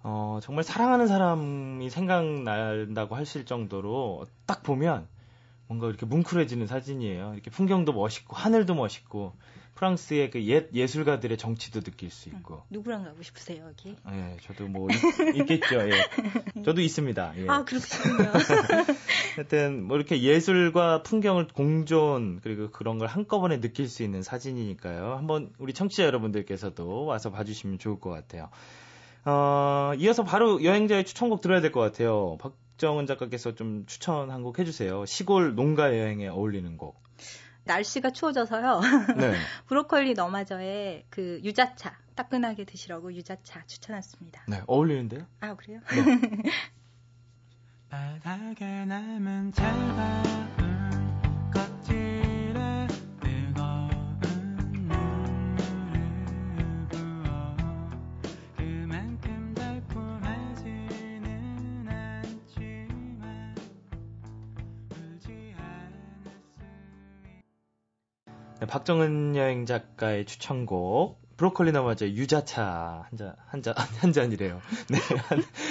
어, 0.04 0.40
정말 0.42 0.64
사랑하는 0.64 1.08
사람이 1.08 1.90
생각난다고 1.90 3.16
하실 3.16 3.46
정도로 3.46 4.26
딱 4.46 4.64
보면 4.64 5.08
뭔가 5.68 5.88
이렇게 5.88 6.06
뭉클해지는 6.06 6.68
사진이에요. 6.68 7.34
이렇게 7.34 7.50
풍경도 7.50 7.94
멋있고 7.94 8.36
하늘도 8.36 8.76
멋있고 8.76 9.34
프랑스의 9.76 10.30
그 10.30 10.40
옛 10.48 10.70
예술가들의 10.74 11.38
정치도 11.38 11.82
느낄 11.82 12.12
수 12.12 12.30
있고. 12.30 12.62
누구랑 12.70 13.04
가고 13.04 13.24
싶으세요, 13.24 13.66
여기? 13.68 13.96
예, 14.12 14.38
저도 14.44 14.68
뭐 14.68 14.88
있, 15.34 15.46
겠죠 15.46 15.90
예. 15.90 15.92
저도 16.64 16.82
있습니다. 16.82 17.34
예. 17.38 17.48
아, 17.48 17.64
그렇군요. 17.64 18.32
하여튼 19.38 19.84
뭐 19.84 19.98
이렇게 19.98 20.22
예술과 20.22 21.04
풍경을 21.04 21.48
공존 21.48 22.42
그리고 22.42 22.70
그런 22.70 22.98
걸 22.98 23.08
한꺼번에 23.08 23.60
느낄 23.60 23.88
수 23.88 24.04
있는 24.04 24.22
사진이니까요. 24.22 25.14
한번 25.14 25.52
우리 25.58 25.74
청취자 25.74 26.04
여러분들께서도 26.04 27.06
와서 27.06 27.32
봐주시면 27.32 27.80
좋을 27.80 28.00
것 28.00 28.10
같아요. 28.10 28.50
어, 29.26 29.92
이어서 29.98 30.24
바로 30.24 30.64
여행자의 30.64 31.06
추천곡 31.06 31.42
들어야 31.42 31.62
될 31.62 31.72
것 31.72 31.80
같아요. 31.80 32.38
박정은 32.40 33.06
작가께서 33.06 33.54
좀 33.56 33.86
추천 33.86 34.32
한 34.32 34.44
곡 34.44 34.58
해주세요. 34.60 35.06
시골 35.06 35.56
농가 35.56 35.96
여행에 35.98 36.28
어울리는 36.28 36.76
곡. 36.78 37.02
날씨가 37.66 38.10
추워져서요. 38.10 38.82
네. 39.18 39.34
브로콜리 39.68 40.16
너마저의 40.16 41.06
그 41.10 41.40
유자차 41.44 41.96
따끈하게 42.16 42.66
드시라고 42.66 43.14
유자차 43.14 43.64
추천했습니다. 43.68 44.46
네, 44.48 44.62
어울리는데요? 44.66 45.28
아 45.42 45.56
그래요? 45.56 45.80
바닥에 47.90 48.86
남은 48.86 49.52
차가운 49.52 50.71
박정은 68.68 69.36
여행 69.36 69.66
작가의 69.66 70.26
추천곡 70.26 71.20
브로콜리 71.38 71.72
너마저 71.72 72.08
유자차 72.08 73.06
한잔 73.10 73.36
한잔 73.48 73.74
한 74.00 74.14
잔이래요. 74.14 74.62
네, 74.90 74.98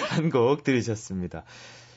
한 0.09 0.31
곡 0.31 0.65
들으셨습니다. 0.65 1.45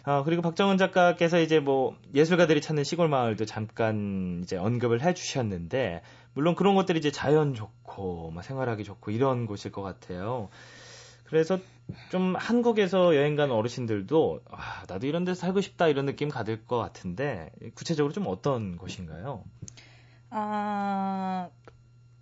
아, 0.03 0.21
그리고 0.23 0.41
박정은 0.41 0.77
작가께서 0.77 1.39
이제 1.39 1.59
뭐 1.59 1.95
예술가들이 2.13 2.61
찾는 2.61 2.83
시골 2.83 3.07
마을도 3.07 3.45
잠깐 3.45 4.41
이제 4.43 4.57
언급을 4.57 5.01
해 5.01 5.13
주셨는데 5.13 6.01
물론 6.33 6.55
그런 6.55 6.75
것들이 6.75 6.99
이제 6.99 7.09
자연 7.11 7.53
좋고 7.55 8.31
막 8.31 8.43
생활하기 8.43 8.83
좋고 8.83 9.11
이런 9.11 9.45
곳일 9.47 9.71
것 9.71 9.81
같아요. 9.81 10.49
그래서 11.23 11.57
좀 12.11 12.35
한국에서 12.35 13.15
여행 13.15 13.35
간 13.35 13.49
어르신들도 13.49 14.41
아, 14.51 14.83
나도 14.87 15.07
이런 15.07 15.23
데서 15.23 15.39
살고 15.41 15.61
싶다 15.61 15.87
이런 15.87 16.05
느낌 16.05 16.29
받을 16.29 16.65
것 16.65 16.77
같은데 16.77 17.49
구체적으로 17.73 18.13
좀 18.13 18.25
어떤 18.27 18.77
곳인가요? 18.77 19.43
아, 20.35 21.49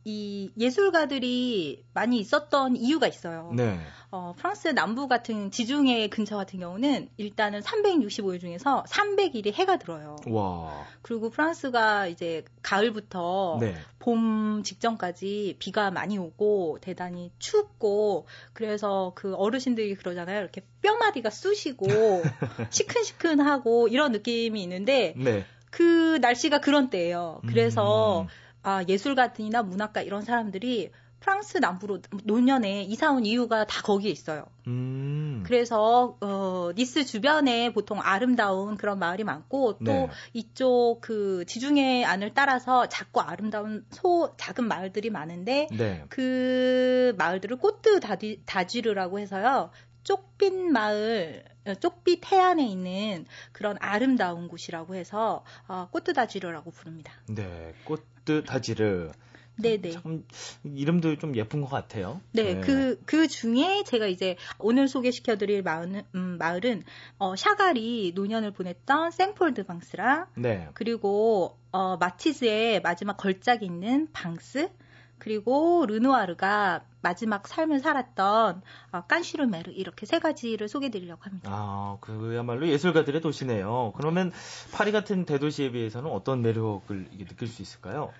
이 0.03 0.51
예술가들이 0.57 1.85
많이 1.93 2.19
있었던 2.19 2.75
이유가 2.75 3.07
있어요. 3.07 3.51
네. 3.55 3.79
어, 4.09 4.33
프랑스 4.35 4.69
남부 4.69 5.07
같은 5.07 5.51
지중해 5.51 6.09
근처 6.09 6.35
같은 6.35 6.59
경우는 6.59 7.09
일단은 7.17 7.61
365일 7.61 8.41
중에서 8.41 8.83
300일이 8.89 9.53
해가 9.53 9.77
들어요. 9.77 10.17
와. 10.27 10.85
그리고 11.01 11.29
프랑스가 11.29 12.07
이제 12.07 12.43
가을부터 12.63 13.59
네. 13.61 13.75
봄 13.99 14.63
직전까지 14.63 15.57
비가 15.59 15.91
많이 15.91 16.17
오고 16.17 16.79
대단히 16.81 17.31
춥고 17.37 18.27
그래서 18.53 19.13
그 19.15 19.35
어르신들이 19.35 19.95
그러잖아요. 19.95 20.41
이렇게 20.41 20.65
뼈마디가 20.81 21.29
쑤시고 21.29 21.87
시큰시큰하고 22.71 23.87
이런 23.87 24.11
느낌이 24.11 24.61
있는데 24.63 25.13
네. 25.15 25.45
그 25.71 26.17
날씨가 26.21 26.59
그런 26.59 26.89
때예요. 26.89 27.41
그래서 27.47 28.21
음. 28.21 28.27
아, 28.61 28.83
예술가들이나 28.87 29.63
문학가 29.63 30.01
이런 30.01 30.21
사람들이 30.21 30.91
프랑스 31.21 31.59
남부로 31.59 31.99
노년에 32.23 32.81
이사 32.81 33.11
온 33.11 33.25
이유가 33.25 33.65
다 33.65 33.81
거기에 33.83 34.09
있어요. 34.09 34.45
음. 34.65 35.43
그래서 35.45 36.17
어, 36.19 36.71
니스 36.75 37.05
주변에 37.05 37.71
보통 37.73 37.99
아름다운 38.01 38.75
그런 38.75 38.97
마을이 38.97 39.23
많고 39.23 39.77
또 39.79 39.83
네. 39.83 40.09
이쪽 40.33 40.97
그 41.01 41.45
지중해 41.45 42.03
안을 42.05 42.33
따라서 42.33 42.87
작고 42.87 43.21
아름다운 43.21 43.85
소 43.91 44.33
작은 44.37 44.67
마을들이 44.67 45.11
많은데 45.11 45.67
네. 45.71 46.05
그 46.09 47.13
마을들을 47.19 47.57
꼬뜨 47.57 47.99
다디, 47.99 48.41
다지르라고 48.45 49.19
해서요. 49.19 49.69
쪽빛 50.03 50.53
마을, 50.53 51.43
어, 51.65 51.75
쪽빛 51.75 52.31
해안에 52.31 52.65
있는 52.65 53.25
그런 53.51 53.77
아름다운 53.79 54.47
곳이라고 54.47 54.95
해서 54.95 55.43
어, 55.67 55.87
꼬뜨 55.91 56.13
다지르라고 56.13 56.71
부릅니다. 56.71 57.13
네. 57.27 57.73
꽃드 57.85 58.43
다지르. 58.45 59.11
네네. 59.61 59.91
참 59.91 60.25
이름도 60.63 61.17
좀 61.17 61.35
예쁜 61.35 61.61
것 61.61 61.69
같아요. 61.69 62.21
네, 62.31 62.59
그, 62.61 62.99
그 63.05 63.27
중에 63.27 63.83
제가 63.85 64.07
이제 64.07 64.35
오늘 64.57 64.87
소개시켜드릴 64.87 65.61
마을은, 65.61 66.03
음, 66.15 66.37
마을은, 66.39 66.83
어, 67.19 67.35
샤갈이 67.35 68.13
노년을 68.15 68.51
보냈던 68.51 69.11
생폴드 69.11 69.65
방스랑, 69.65 70.27
네. 70.35 70.69
그리고, 70.73 71.59
어, 71.71 71.97
마티즈의 71.97 72.81
마지막 72.81 73.17
걸작이 73.17 73.65
있는 73.65 74.07
방스, 74.11 74.69
그리고 75.21 75.85
르누아르가 75.87 76.83
마지막 77.03 77.47
삶을 77.47 77.79
살았던 77.79 78.63
어, 78.91 79.01
깐슈르메르 79.07 79.71
이렇게 79.71 80.07
세 80.07 80.17
가지를 80.17 80.67
소개드리려고 80.67 81.21
합니다. 81.23 81.51
아, 81.53 81.97
그야말로 82.01 82.67
예술가들의 82.67 83.21
도시네요. 83.21 83.93
그러면 83.95 84.31
파리 84.73 84.91
같은 84.91 85.25
대도시에 85.25 85.71
비해서는 85.73 86.09
어떤 86.09 86.41
매력을 86.41 87.07
느낄 87.27 87.47
수 87.47 87.61
있을까요? 87.61 88.11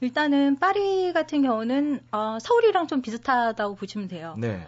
일단은 0.00 0.56
파리 0.60 1.12
같은 1.12 1.42
경우는 1.42 2.00
어, 2.12 2.38
서울이랑 2.40 2.86
좀 2.86 3.02
비슷하다고 3.02 3.74
보시면 3.74 4.06
돼요. 4.06 4.36
네. 4.38 4.64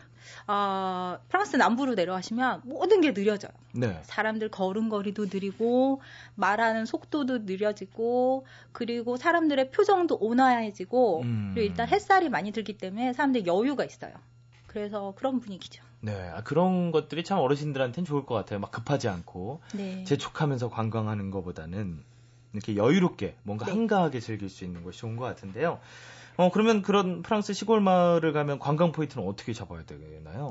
어, 0.47 1.19
프랑스 1.29 1.57
남부로 1.57 1.95
내려가시면 1.95 2.63
모든 2.65 3.01
게 3.01 3.13
느려져요. 3.13 3.53
네. 3.73 4.01
사람들 4.05 4.49
걸음걸이도 4.51 5.27
느리고 5.27 6.01
말하는 6.35 6.87
속도도 6.87 7.39
느려지고 7.41 8.47
그리고 8.73 9.17
사람들의 9.17 9.71
표정도 9.71 10.17
온화해지고 10.17 11.23
음. 11.23 11.51
그리고 11.55 11.69
일단 11.69 11.89
햇살이 11.89 12.29
많이 12.29 12.53
들기 12.53 12.77
때문에 12.77 13.13
사람들이 13.13 13.47
여유가 13.47 13.85
있어요. 13.85 14.13
그래서 14.67 15.15
그런 15.17 15.41
분위기죠. 15.41 15.83
네. 16.01 16.13
아, 16.31 16.43
그런 16.43 16.93
것들이 16.93 17.25
참 17.25 17.39
어르신들한테는 17.39 18.07
좋을 18.07 18.25
것 18.25 18.35
같아요. 18.35 18.61
막 18.61 18.71
급하지 18.71 19.09
않고 19.09 19.61
네. 19.75 20.05
재촉하면서 20.05 20.69
관광하는 20.69 21.31
것보다는 21.31 22.05
이렇게 22.53 22.77
여유롭게 22.77 23.37
뭔가 23.43 23.67
네. 23.67 23.73
한가하게 23.73 24.21
즐길 24.21 24.49
수 24.49 24.65
있는 24.65 24.85
것이 24.85 25.01
좋은 25.01 25.17
것 25.17 25.25
같은데요. 25.25 25.81
어, 26.39 26.51
그러면 26.53 26.83
그런 26.83 27.23
프랑스 27.23 27.53
시골 27.53 27.81
마을을 27.81 28.33
가면 28.33 28.61
관광 28.61 28.93
포인트는 28.93 29.27
어떻게 29.27 29.53
잡아야 29.53 29.85
되나요? 29.85 30.51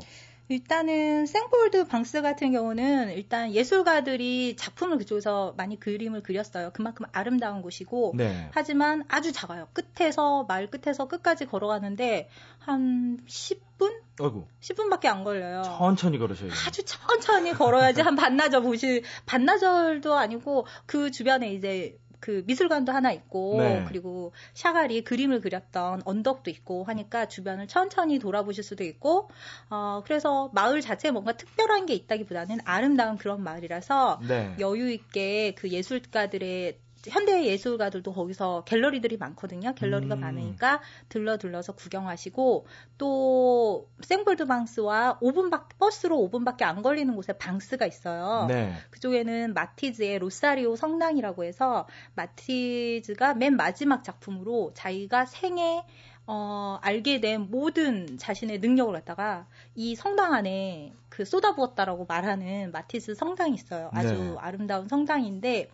일단은 0.50 1.26
생폴드 1.26 1.88
방스 1.88 2.22
같은 2.22 2.52
경우는 2.52 3.12
일단 3.12 3.54
예술가들이 3.54 4.56
작품을 4.58 4.98
그쪽에서 4.98 5.54
많이 5.58 5.80
그림을 5.80 6.24
그렸어요. 6.24 6.72
그만큼 6.74 7.06
아름다운 7.12 7.62
곳이고 7.62 8.14
네. 8.16 8.50
하지만 8.52 9.04
아주 9.08 9.32
작아요. 9.32 9.68
끝에서 9.74 10.46
마을 10.48 10.70
끝에서 10.70 11.08
끝까지 11.08 11.46
걸어가는데 11.46 12.30
한 12.60 13.20
10분? 13.26 13.94
아이고, 14.20 14.48
10분밖에 14.62 15.06
안 15.08 15.24
걸려요. 15.24 15.64
천천히 15.64 16.18
걸으셔야 16.18 16.50
돼요. 16.50 16.60
아주 16.68 16.84
천천히 16.84 17.54
걸어야지 17.54 18.02
한 18.02 18.16
반나절 18.16 18.62
보시 18.62 19.04
반나절도 19.26 20.16
아니고 20.16 20.66
그 20.86 21.12
주변에 21.12 21.54
이제 21.54 21.98
그 22.20 22.44
미술관도 22.46 22.92
하나 22.92 23.12
있고 23.12 23.58
네. 23.58 23.86
그리고 23.88 24.32
샤갈이 24.54 25.04
그림을 25.04 25.42
그렸던 25.42 26.02
언덕도 26.06 26.50
있고 26.50 26.84
하니까 26.84 27.28
주변을 27.28 27.68
천천히 27.68 28.20
돌아보실 28.20 28.64
수도 28.64 28.84
있고 28.84 29.30
어 29.70 30.02
그래서 30.06 30.50
마을 30.54 30.82
자체에 30.82 31.12
뭔가 31.12 31.34
특별한 31.34 31.86
게 31.86 31.94
있다기보다는 31.94 32.60
아름다운 32.66 33.18
그런 33.18 33.44
마을이라서 33.44 34.22
네. 34.28 34.56
여유 34.60 34.92
있게 34.92 35.54
그 35.56 35.70
예술가들의 35.70 36.80
현대 37.06 37.46
예술가들도 37.46 38.14
거기서 38.14 38.64
갤러리들이 38.66 39.18
많거든요. 39.18 39.74
갤러리가 39.76 40.16
음. 40.16 40.20
많으니까 40.22 40.82
들러 41.10 41.38
들러서 41.38 41.74
구경하시고 41.74 42.66
또 42.98 43.90
생볼드 44.02 44.46
방스와 44.46 45.20
5분밖 45.22 45.78
버스로 45.78 46.18
5분밖에 46.18 46.64
안 46.64 46.82
걸리는 46.82 47.16
곳에 47.16 47.34
방스가 47.34 47.86
있어요. 47.86 48.46
네. 48.48 48.74
그쪽에는 48.92 49.54
마티즈의 49.54 50.20
로사리오 50.20 50.76
성당이라고 50.76 51.44
해서 51.44 51.88
마티즈가 52.16 53.36
맨 53.36 53.56
마지막 53.56 54.04
작품으로 54.04 54.72
자기가 54.74 55.26
생애 55.26 55.84
어, 56.30 56.78
알게 56.82 57.22
된 57.22 57.48
모든 57.50 58.18
자신의 58.18 58.60
능력을 58.60 58.94
갖다가 58.94 59.48
이 59.76 59.96
성당 59.96 60.34
안에 60.34 60.94
그 61.08 61.24
쏟아부었다라고 61.24 62.06
말하는 62.06 62.72
마티즈 62.74 63.16
성당이 63.16 63.54
있어요. 63.56 63.90
아주 63.94 64.14
네. 64.14 64.36
아름다운 64.38 64.90
성당인데 64.90 65.70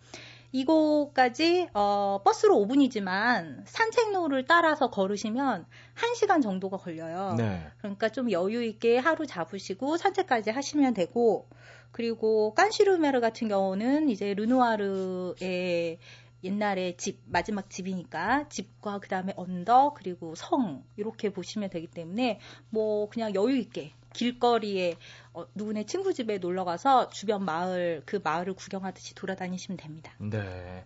이곳까지 0.54 1.68
어, 1.74 2.20
버스로 2.24 2.54
5분이지만 2.64 3.62
산책로를 3.66 4.44
따라서 4.46 4.88
걸으시면 4.88 5.66
1시간 5.96 6.40
정도가 6.40 6.76
걸려요. 6.76 7.34
네. 7.36 7.66
그러니까 7.78 8.08
좀 8.08 8.30
여유 8.30 8.62
있게 8.62 8.98
하루 8.98 9.26
잡으시고 9.26 9.96
산책까지 9.96 10.50
하시면 10.50 10.94
되고 10.94 11.48
그리고 11.90 12.54
깐시르메르 12.54 13.20
같은 13.20 13.48
경우는 13.48 14.08
이제 14.10 14.32
르누아르의 14.34 15.98
옛날에 16.44 16.96
집 16.98 17.18
마지막 17.26 17.68
집이니까 17.68 18.48
집과 18.48 19.00
그다음에 19.00 19.32
언덕 19.36 19.94
그리고 19.94 20.36
성 20.36 20.84
이렇게 20.96 21.30
보시면 21.30 21.70
되기 21.70 21.88
때문에 21.88 22.38
뭐 22.70 23.08
그냥 23.08 23.34
여유 23.34 23.56
있게 23.56 23.92
길거리에 24.14 24.96
어, 25.34 25.44
누구네 25.54 25.84
친구 25.84 26.14
집에 26.14 26.38
놀러 26.38 26.64
가서 26.64 27.10
주변 27.10 27.44
마을 27.44 28.02
그 28.06 28.20
마을을 28.24 28.54
구경하듯이 28.54 29.14
돌아다니시면 29.14 29.76
됩니다. 29.76 30.12
네. 30.18 30.84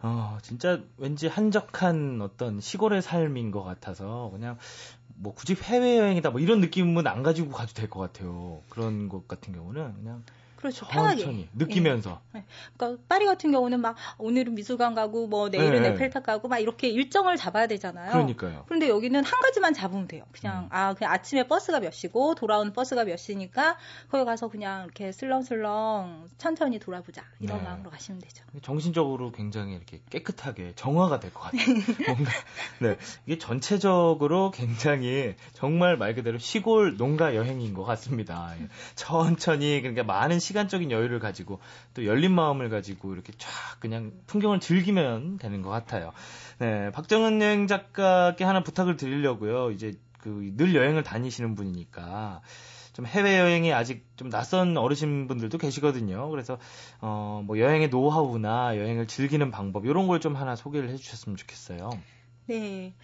어, 0.00 0.38
진짜 0.42 0.80
왠지 0.98 1.26
한적한 1.26 2.20
어떤 2.22 2.60
시골의 2.60 3.02
삶인 3.02 3.50
것 3.50 3.64
같아서 3.64 4.28
그냥 4.30 4.58
뭐 5.16 5.34
굳이 5.34 5.54
해외여행이다 5.54 6.30
뭐 6.30 6.40
이런 6.40 6.60
느낌은 6.60 7.06
안 7.06 7.22
가지고 7.22 7.50
가도 7.50 7.72
될 7.72 7.88
것 7.88 7.98
같아요. 8.00 8.60
그런 8.68 9.08
것 9.08 9.26
같은 9.26 9.54
경우는 9.54 9.94
그냥 9.94 10.22
그렇죠. 10.66 10.86
편하게. 10.86 11.22
천천히 11.22 11.48
느끼면서. 11.54 12.20
그러니까 12.76 13.02
파리 13.08 13.26
같은 13.26 13.52
경우는 13.52 13.80
막 13.80 13.96
오늘은 14.18 14.54
미술관 14.54 14.94
가고 14.94 15.26
뭐 15.26 15.48
내일은 15.48 15.82
네. 15.82 15.88
에펠탑 15.90 16.22
가고 16.24 16.48
막 16.48 16.58
이렇게 16.58 16.88
일정을 16.88 17.36
잡아야 17.36 17.66
되잖아요. 17.66 18.12
그러니까요. 18.12 18.64
그런데 18.66 18.88
여기는 18.88 19.24
한 19.24 19.40
가지만 19.40 19.74
잡으면 19.74 20.08
돼요. 20.08 20.24
그냥 20.32 20.64
음. 20.64 20.68
아 20.70 20.94
그냥 20.94 21.12
아침에 21.12 21.46
버스가 21.46 21.80
몇 21.80 21.92
시고 21.92 22.34
돌아오는 22.34 22.72
버스가 22.72 23.04
몇 23.04 23.16
시니까 23.16 23.76
거기 24.10 24.24
가서 24.24 24.48
그냥 24.48 24.84
이렇게 24.84 25.12
슬렁슬렁 25.12 26.28
천천히 26.38 26.78
돌아보자 26.78 27.22
이런 27.40 27.58
네. 27.58 27.64
마음으로 27.64 27.90
가시면 27.90 28.20
되죠. 28.20 28.44
정신적으로 28.62 29.32
굉장히 29.32 29.74
이렇게 29.74 30.00
깨끗하게 30.10 30.72
정화가 30.76 31.20
될 31.20 31.32
것 31.32 31.40
같아요. 31.40 31.60
뭔가 32.06 32.30
네 32.80 32.96
이게 33.26 33.38
전체적으로 33.38 34.50
굉장히 34.50 35.34
정말 35.52 35.96
말 35.96 36.14
그대로 36.14 36.38
시골 36.38 36.96
농가 36.96 37.34
여행인 37.34 37.74
것 37.74 37.84
같습니다. 37.84 38.54
예. 38.60 38.68
천천히 38.94 39.80
그러니까 39.82 40.02
많은 40.04 40.38
시간 40.38 40.55
적인 40.68 40.90
여유를 40.90 41.18
가지고 41.20 41.60
또 41.94 42.04
열린 42.06 42.32
마음을 42.32 42.68
가지고 42.70 43.12
이렇게 43.14 43.32
쫙 43.38 43.50
그냥 43.80 44.12
풍경을 44.26 44.60
즐기면 44.60 45.38
되는 45.38 45.62
것 45.62 45.70
같아요. 45.70 46.12
네 46.58 46.90
박정은 46.92 47.40
여행 47.42 47.66
작가께 47.66 48.42
하나 48.44 48.62
부탁을 48.62 48.96
드리려고요. 48.96 49.70
이제 49.70 49.92
그 50.18 50.52
늘 50.56 50.74
여행을 50.74 51.02
다니시는 51.04 51.54
분이니까. 51.54 52.40
좀 52.94 53.06
해외여행이 53.06 53.72
아직 53.74 54.06
좀 54.16 54.30
낯선 54.30 54.76
어르신분들도 54.76 55.58
계시거든요. 55.58 56.30
그래서, 56.30 56.58
어, 57.02 57.42
뭐 57.44 57.58
여행의 57.58 57.90
노하우나 57.90 58.76
여행을 58.76 59.06
즐기는 59.06 59.50
방법, 59.50 59.84
이런 59.84 60.06
걸 60.08 60.18
좀 60.18 60.34
하나 60.34 60.56
소개를 60.56 60.88
해주셨으면 60.88 61.36
좋겠어요. 61.36 61.90
네. 62.48 62.94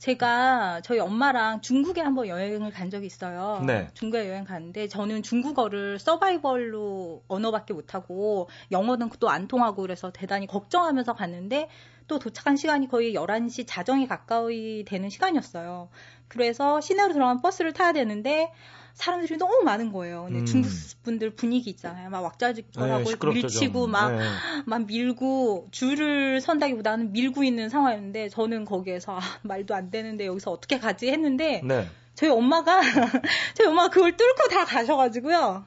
제가 0.00 0.80
저희 0.82 0.98
엄마랑 0.98 1.60
중국에 1.60 2.00
한번 2.00 2.26
여행을 2.26 2.70
간 2.72 2.88
적이 2.88 3.06
있어요. 3.06 3.62
네. 3.66 3.86
중국에 3.92 4.28
여행 4.30 4.44
갔는데 4.44 4.88
저는 4.88 5.22
중국어를 5.22 5.98
서바이벌로 5.98 7.24
언어밖에 7.28 7.74
못하고 7.74 8.48
영어는 8.72 9.10
또 9.20 9.28
안 9.28 9.46
통하고 9.46 9.82
그래서 9.82 10.10
대단히 10.10 10.46
걱정하면서 10.46 11.12
갔는데 11.14 11.68
또 12.08 12.18
도착한 12.18 12.56
시간이 12.56 12.88
거의 12.88 13.14
11시 13.14 13.64
자정에 13.66 14.06
가까이 14.06 14.84
되는 14.84 15.08
시간이었어요. 15.10 15.90
그래서 16.28 16.80
시내로 16.80 17.12
들어간 17.12 17.42
버스를 17.42 17.72
타야 17.74 17.92
되는데 17.92 18.50
사람들이 18.94 19.38
너무 19.38 19.62
많은 19.64 19.92
거예요. 19.92 20.24
근데 20.24 20.40
음. 20.40 20.46
중국 20.46 20.70
분들 21.02 21.30
분위기 21.30 21.70
있잖아요. 21.70 22.10
막 22.10 22.20
왁자지껄하고 22.20 23.10
시끄럽죠, 23.10 23.40
밀치고 23.40 23.82
좀. 23.82 23.90
막 23.90 24.16
네. 24.16 24.22
막 24.66 24.86
밀고 24.86 25.68
줄을 25.70 26.40
선다기보다는 26.40 27.12
밀고 27.12 27.44
있는 27.44 27.68
상황이었는데 27.68 28.28
저는 28.28 28.64
거기에서 28.64 29.18
아, 29.18 29.20
말도 29.42 29.74
안 29.74 29.90
되는데 29.90 30.26
여기서 30.26 30.50
어떻게 30.50 30.78
가지 30.78 31.08
했는데 31.08 31.62
네. 31.64 31.86
저희 32.14 32.30
엄마가 32.30 32.80
저희 33.54 33.68
엄마가 33.68 33.88
그걸 33.88 34.16
뚫고 34.16 34.48
다 34.50 34.64
가셔가지고요 34.64 35.64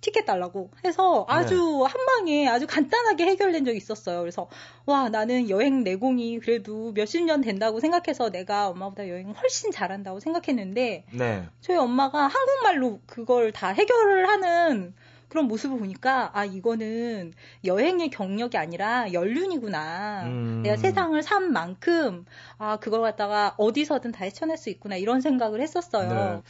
티켓 0.00 0.24
달라고 0.24 0.70
해서 0.84 1.24
아주 1.28 1.84
한 1.84 2.06
방에 2.06 2.48
아주 2.48 2.66
간단하게 2.66 3.26
해결된 3.26 3.64
적이 3.64 3.76
있었어요. 3.78 4.20
그래서 4.20 4.48
와 4.84 5.08
나는 5.08 5.48
여행 5.48 5.82
내공이 5.82 6.38
그래도 6.40 6.92
몇십 6.92 7.24
년 7.24 7.40
된다고 7.40 7.80
생각해서 7.80 8.30
내가 8.30 8.68
엄마보다 8.68 9.08
여행 9.08 9.32
훨씬 9.32 9.70
잘한다고 9.70 10.20
생각했는데 10.20 11.04
네. 11.12 11.48
저희 11.60 11.76
엄마가 11.76 12.26
한국말로 12.26 13.00
그걸 13.06 13.52
다 13.52 13.68
해결을 13.68 14.28
하는 14.28 14.94
그런 15.28 15.48
모습을 15.48 15.78
보니까 15.78 16.30
아 16.34 16.44
이거는 16.44 17.32
여행의 17.64 18.10
경력이 18.10 18.56
아니라 18.56 19.12
연륜이구나. 19.12 20.22
음. 20.24 20.60
내가 20.62 20.76
세상을 20.76 21.20
산 21.22 21.52
만큼 21.52 22.24
아 22.58 22.76
그걸 22.76 23.02
갖다가 23.02 23.54
어디서든 23.56 24.12
다 24.12 24.24
헤쳐낼 24.24 24.56
수 24.56 24.70
있구나 24.70 24.96
이런 24.96 25.20
생각을 25.20 25.60
했었어요. 25.60 26.08
네. 26.08 26.42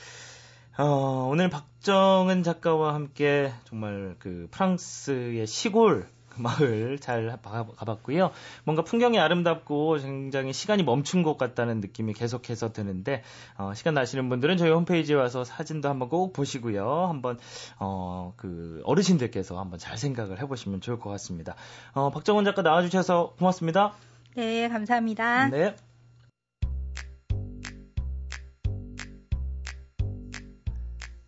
어, 0.79 1.29
오늘 1.31 1.49
박정은 1.49 2.43
작가와 2.43 2.95
함께 2.95 3.53
정말 3.65 4.17
그 4.19 4.47
프랑스의 4.51 5.47
시골 5.47 6.07
마을 6.39 6.99
잘 6.99 7.39
가- 7.43 7.65
가봤고요. 7.77 8.31
뭔가 8.65 8.85
풍경이 8.85 9.19
아름답고 9.19 9.97
굉장히 10.03 10.53
시간이 10.53 10.83
멈춘 10.83 11.23
것 11.23 11.39
같다는 11.39 11.81
느낌이 11.81 12.13
계속해서 12.13 12.73
드는데 12.75 13.23
어, 13.57 13.73
시간 13.75 13.95
나시는 13.95 14.29
분들은 14.29 14.59
저희 14.59 14.71
홈페이지에 14.71 15.17
와서 15.17 15.45
사진도 15.45 15.89
한번 15.89 16.11
꼭 16.11 16.35
보시고요. 16.35 17.07
한번 17.07 17.39
어, 17.79 18.35
그 18.37 18.83
어르신들께서 18.85 19.59
한번 19.59 19.79
잘 19.79 19.97
생각을 19.97 20.39
해보시면 20.43 20.83
좋을 20.83 20.99
것 20.99 21.09
같습니다. 21.09 21.55
어, 21.95 22.11
박정은 22.11 22.45
작가 22.45 22.61
나와주셔서 22.61 23.37
고맙습니다. 23.39 23.95
네, 24.35 24.69
감사합니다. 24.69 25.49
네. 25.49 25.75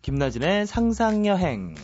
김나진의 0.09 0.65
상상여행. 0.65 1.75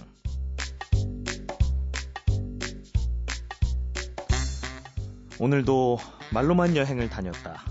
오늘도 5.38 6.00
말로만 6.34 6.76
여행을 6.76 7.08
다녔다. 7.08 7.64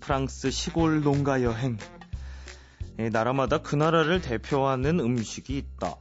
프랑스 0.00 0.50
시골 0.50 1.04
농가 1.04 1.44
여행. 1.44 1.78
예, 2.98 3.10
나라마다 3.10 3.58
그 3.58 3.76
나라를 3.76 4.20
대표하는 4.20 4.98
음식이 4.98 5.56
있다. 5.56 5.94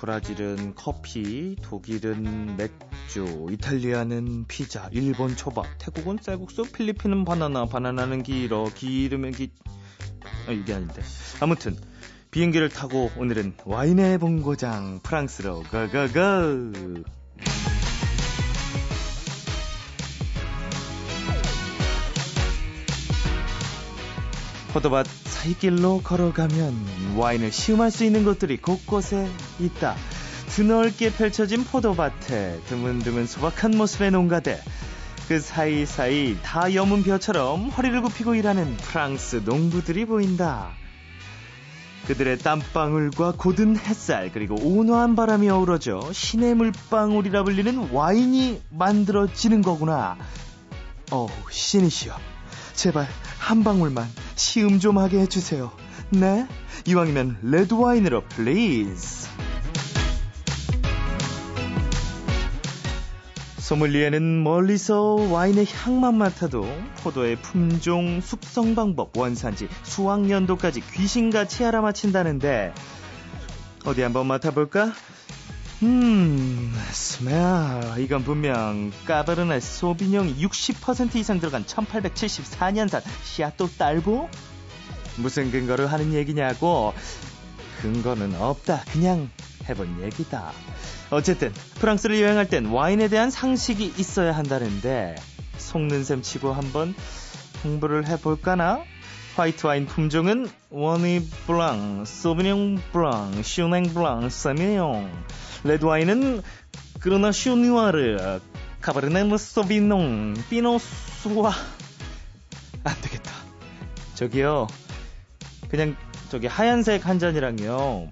브라질은 0.00 0.74
커피, 0.74 1.56
독일은 1.62 2.58
맥주, 2.58 3.46
이탈리아는 3.50 4.48
피자, 4.48 4.90
일본 4.92 5.34
초밥, 5.34 5.64
태국은 5.78 6.18
쌀국수, 6.20 6.70
필리핀은 6.72 7.24
바나나, 7.24 7.64
바나나는 7.64 8.22
길어, 8.22 8.64
기름은 8.74 9.30
기... 9.30 9.50
아, 10.46 10.52
이게 10.52 10.74
아닌데. 10.74 11.00
아무튼 11.40 11.78
비행기를 12.30 12.68
타고 12.68 13.10
오늘은 13.16 13.54
와인의 13.64 14.18
본고장 14.18 15.00
프랑스로 15.02 15.64
가가가. 15.64 16.42
포도밭 24.72 25.06
사이길로 25.06 26.02
걸어가면 26.04 27.16
와인을 27.16 27.50
시음할 27.50 27.90
수 27.90 28.04
있는 28.04 28.24
곳들이 28.24 28.58
곳곳에 28.58 29.28
있다. 29.58 29.96
드넓게 30.50 31.12
펼쳐진 31.12 31.64
포도밭에 31.64 32.60
드문드문 32.66 33.26
소박한 33.26 33.76
모습의 33.76 34.12
농가들. 34.12 34.56
그 35.26 35.40
사이사이 35.40 36.36
다 36.42 36.74
여문 36.74 37.02
벼처럼 37.02 37.70
허리를 37.70 38.00
굽히고 38.02 38.36
일하는 38.36 38.76
프랑스 38.76 39.42
농부들이 39.44 40.04
보인다. 40.04 40.70
그들의 42.10 42.38
땀방울과 42.38 43.34
고든 43.38 43.76
햇살 43.76 44.32
그리고 44.32 44.56
온화한 44.56 45.14
바람이 45.14 45.48
어우러져 45.48 46.00
신의 46.12 46.56
물방울이라 46.56 47.44
불리는 47.44 47.92
와인이 47.92 48.62
만들어지는 48.70 49.62
거구나. 49.62 50.16
어우 51.12 51.28
신이시여 51.48 52.12
제발 52.74 53.06
한 53.38 53.62
방울만 53.62 54.08
시음 54.34 54.80
좀 54.80 54.98
하게 54.98 55.20
해주세요. 55.20 55.70
네? 56.10 56.48
이왕이면 56.84 57.38
레드 57.42 57.74
와인으로 57.74 58.24
please. 58.24 59.28
소믈리에는 63.70 64.42
멀리서 64.42 65.14
와인의 65.30 65.64
향만 65.64 66.18
맡아도 66.18 66.66
포도의 67.04 67.36
품종, 67.36 68.20
숙성 68.20 68.74
방법, 68.74 69.16
원산지, 69.16 69.68
수확 69.84 70.28
연도까지 70.28 70.80
귀신같이 70.92 71.64
알아맞힌다는데 71.64 72.74
어디 73.84 74.02
한번 74.02 74.26
맡아볼까? 74.26 74.92
음, 75.84 76.74
smell. 76.90 78.00
이건 78.00 78.24
분명 78.24 78.90
Cabernet 79.06 79.60
Sauvignon이 79.60 80.44
60% 80.44 81.14
이상 81.14 81.38
들어간 81.38 81.64
1874년산 81.64 83.02
Château 83.22 83.68
Talbot? 83.78 84.28
무슨 85.18 85.52
근거로 85.52 85.86
하는 85.86 86.12
얘기냐고? 86.12 86.92
근거는 87.82 88.34
없다. 88.34 88.82
그냥 88.90 89.30
해본 89.68 90.02
얘기다. 90.02 90.50
어쨌든 91.10 91.52
프랑스를 91.80 92.20
여행할 92.20 92.48
땐 92.48 92.66
와인에 92.66 93.08
대한 93.08 93.30
상식이 93.30 93.94
있어야 93.98 94.32
한다는데 94.32 95.16
속는 95.58 96.04
셈 96.04 96.22
치고 96.22 96.52
한번 96.52 96.94
공부를 97.62 98.06
해볼까나? 98.06 98.82
화이트 99.36 99.66
와인 99.66 99.86
품종은 99.86 100.48
Ugni 100.70 101.28
Blanc, 101.46 102.04
Sauvignon 102.04 102.78
Blanc, 102.92 103.42
Chenin 103.42 103.84
Blanc, 103.94 104.28
Sémillon. 104.28 105.08
레드 105.64 105.84
와인은 105.84 106.42
Grenache 107.00 107.32
Noir, 107.32 108.40
Cabernet 108.80 109.36
Sauvignon, 109.36 110.34
Pinot 110.50 111.01
Noir. 111.01 111.52
안 112.84 113.00
되겠다. 113.02 113.30
저기요. 114.14 114.66
그냥 115.68 115.96
저기 116.30 116.46
하얀색 116.46 117.06
한 117.06 117.18
잔이랑요. 117.18 118.08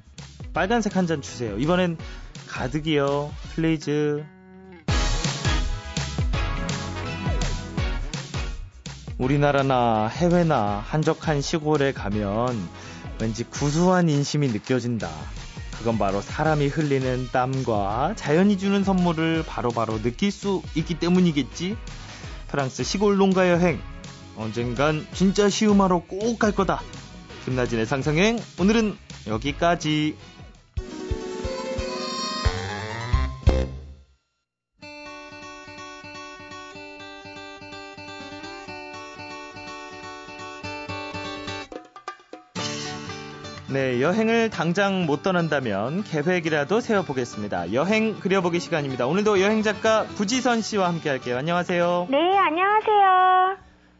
빨간색 0.54 0.96
한 0.96 1.06
잔 1.06 1.20
주세요. 1.20 1.58
이번엔 1.58 1.98
가득이요. 2.58 3.30
please. 3.54 4.24
우리나라나 9.16 10.08
해외나 10.08 10.82
한적한 10.84 11.40
시골에 11.40 11.92
가면 11.92 12.68
왠지 13.20 13.44
구수한 13.44 14.08
인심이 14.08 14.48
느껴진다. 14.48 15.08
그건 15.78 15.98
바로 15.98 16.20
사람이 16.20 16.66
흘리는 16.66 17.28
땀과 17.30 18.14
자연이 18.16 18.58
주는 18.58 18.82
선물을 18.82 19.44
바로바로 19.46 20.02
느낄 20.02 20.32
수 20.32 20.60
있기 20.74 20.98
때문이겠지? 20.98 21.76
프랑스 22.48 22.82
시골 22.82 23.18
농가 23.18 23.48
여행. 23.48 23.80
언젠간 24.36 25.06
진짜 25.12 25.48
시우마로 25.48 26.06
꼭갈 26.06 26.50
거다. 26.50 26.82
김나진의 27.44 27.86
상상여행. 27.86 28.40
오늘은 28.58 28.96
여기까지. 29.28 30.16
네, 43.98 44.04
여행을 44.04 44.50
당장 44.50 45.06
못 45.06 45.24
떠난다면 45.24 46.04
계획이라도 46.04 46.78
세워보겠습니다. 46.78 47.72
여행 47.72 48.14
그려보기 48.14 48.60
시간입니다. 48.60 49.08
오늘도 49.08 49.40
여행 49.40 49.62
작가 49.62 50.04
구지선 50.04 50.60
씨와 50.60 50.86
함께 50.86 51.08
할게요. 51.08 51.36
안녕하세요. 51.36 52.06
네, 52.08 52.38
안녕하세요. 52.38 53.56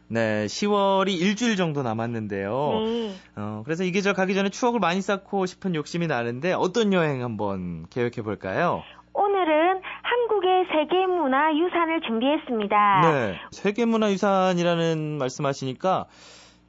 네, 0.06 0.46
10월이 0.46 1.20
일주일 1.20 1.56
정도 1.56 1.82
남았는데요. 1.82 2.70
네. 2.84 3.12
어, 3.34 3.62
그래서 3.64 3.82
이 3.82 3.90
계절 3.90 4.14
가기 4.14 4.34
전에 4.34 4.50
추억을 4.50 4.78
많이 4.78 5.00
쌓고 5.00 5.46
싶은 5.46 5.74
욕심이 5.74 6.06
나는데 6.06 6.52
어떤 6.52 6.92
여행 6.92 7.24
한번 7.24 7.86
계획해 7.90 8.22
볼까요? 8.22 8.84
오늘은 9.14 9.82
한국의 10.02 10.66
세계문화유산을 10.70 12.02
준비했습니다. 12.06 13.00
네, 13.02 13.34
세계문화유산이라는 13.50 15.18
말씀하시니까 15.18 16.06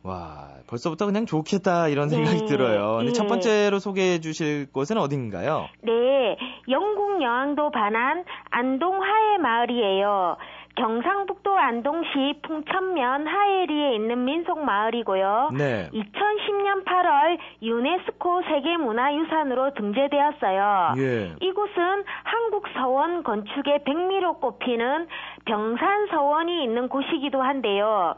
와 0.03 0.47
벌써부터 0.67 1.05
그냥 1.05 1.25
좋겠다 1.25 1.89
이런 1.89 2.09
생각이 2.09 2.41
네, 2.41 2.45
들어요. 2.45 2.97
근데 2.97 3.09
예. 3.09 3.13
첫 3.13 3.27
번째로 3.27 3.79
소개해 3.79 4.19
주실 4.19 4.71
곳은 4.71 4.97
어딘가요? 4.97 5.67
네, 5.81 6.37
영국 6.69 7.21
여왕도 7.21 7.71
반한 7.71 8.23
안동 8.49 9.01
하해 9.01 9.37
마을이에요. 9.39 10.37
경상북도 10.75 11.57
안동시 11.57 12.39
풍천면 12.41 13.27
하해리에 13.27 13.95
있는 13.95 14.23
민속 14.23 14.63
마을이고요. 14.63 15.51
네. 15.57 15.89
2010년 15.91 16.85
8월 16.85 17.37
유네스코 17.61 18.41
세계문화유산으로 18.43 19.73
등재되었어요. 19.73 20.93
예. 20.97 21.35
이곳은 21.41 22.03
한국 22.23 22.65
서원 22.73 23.23
건축의 23.23 23.83
백미로 23.83 24.39
꼽히는 24.39 25.07
병산 25.49 26.09
서원이 26.11 26.63
있는 26.63 26.87
곳이기도 26.89 27.41
한데요. 27.41 28.13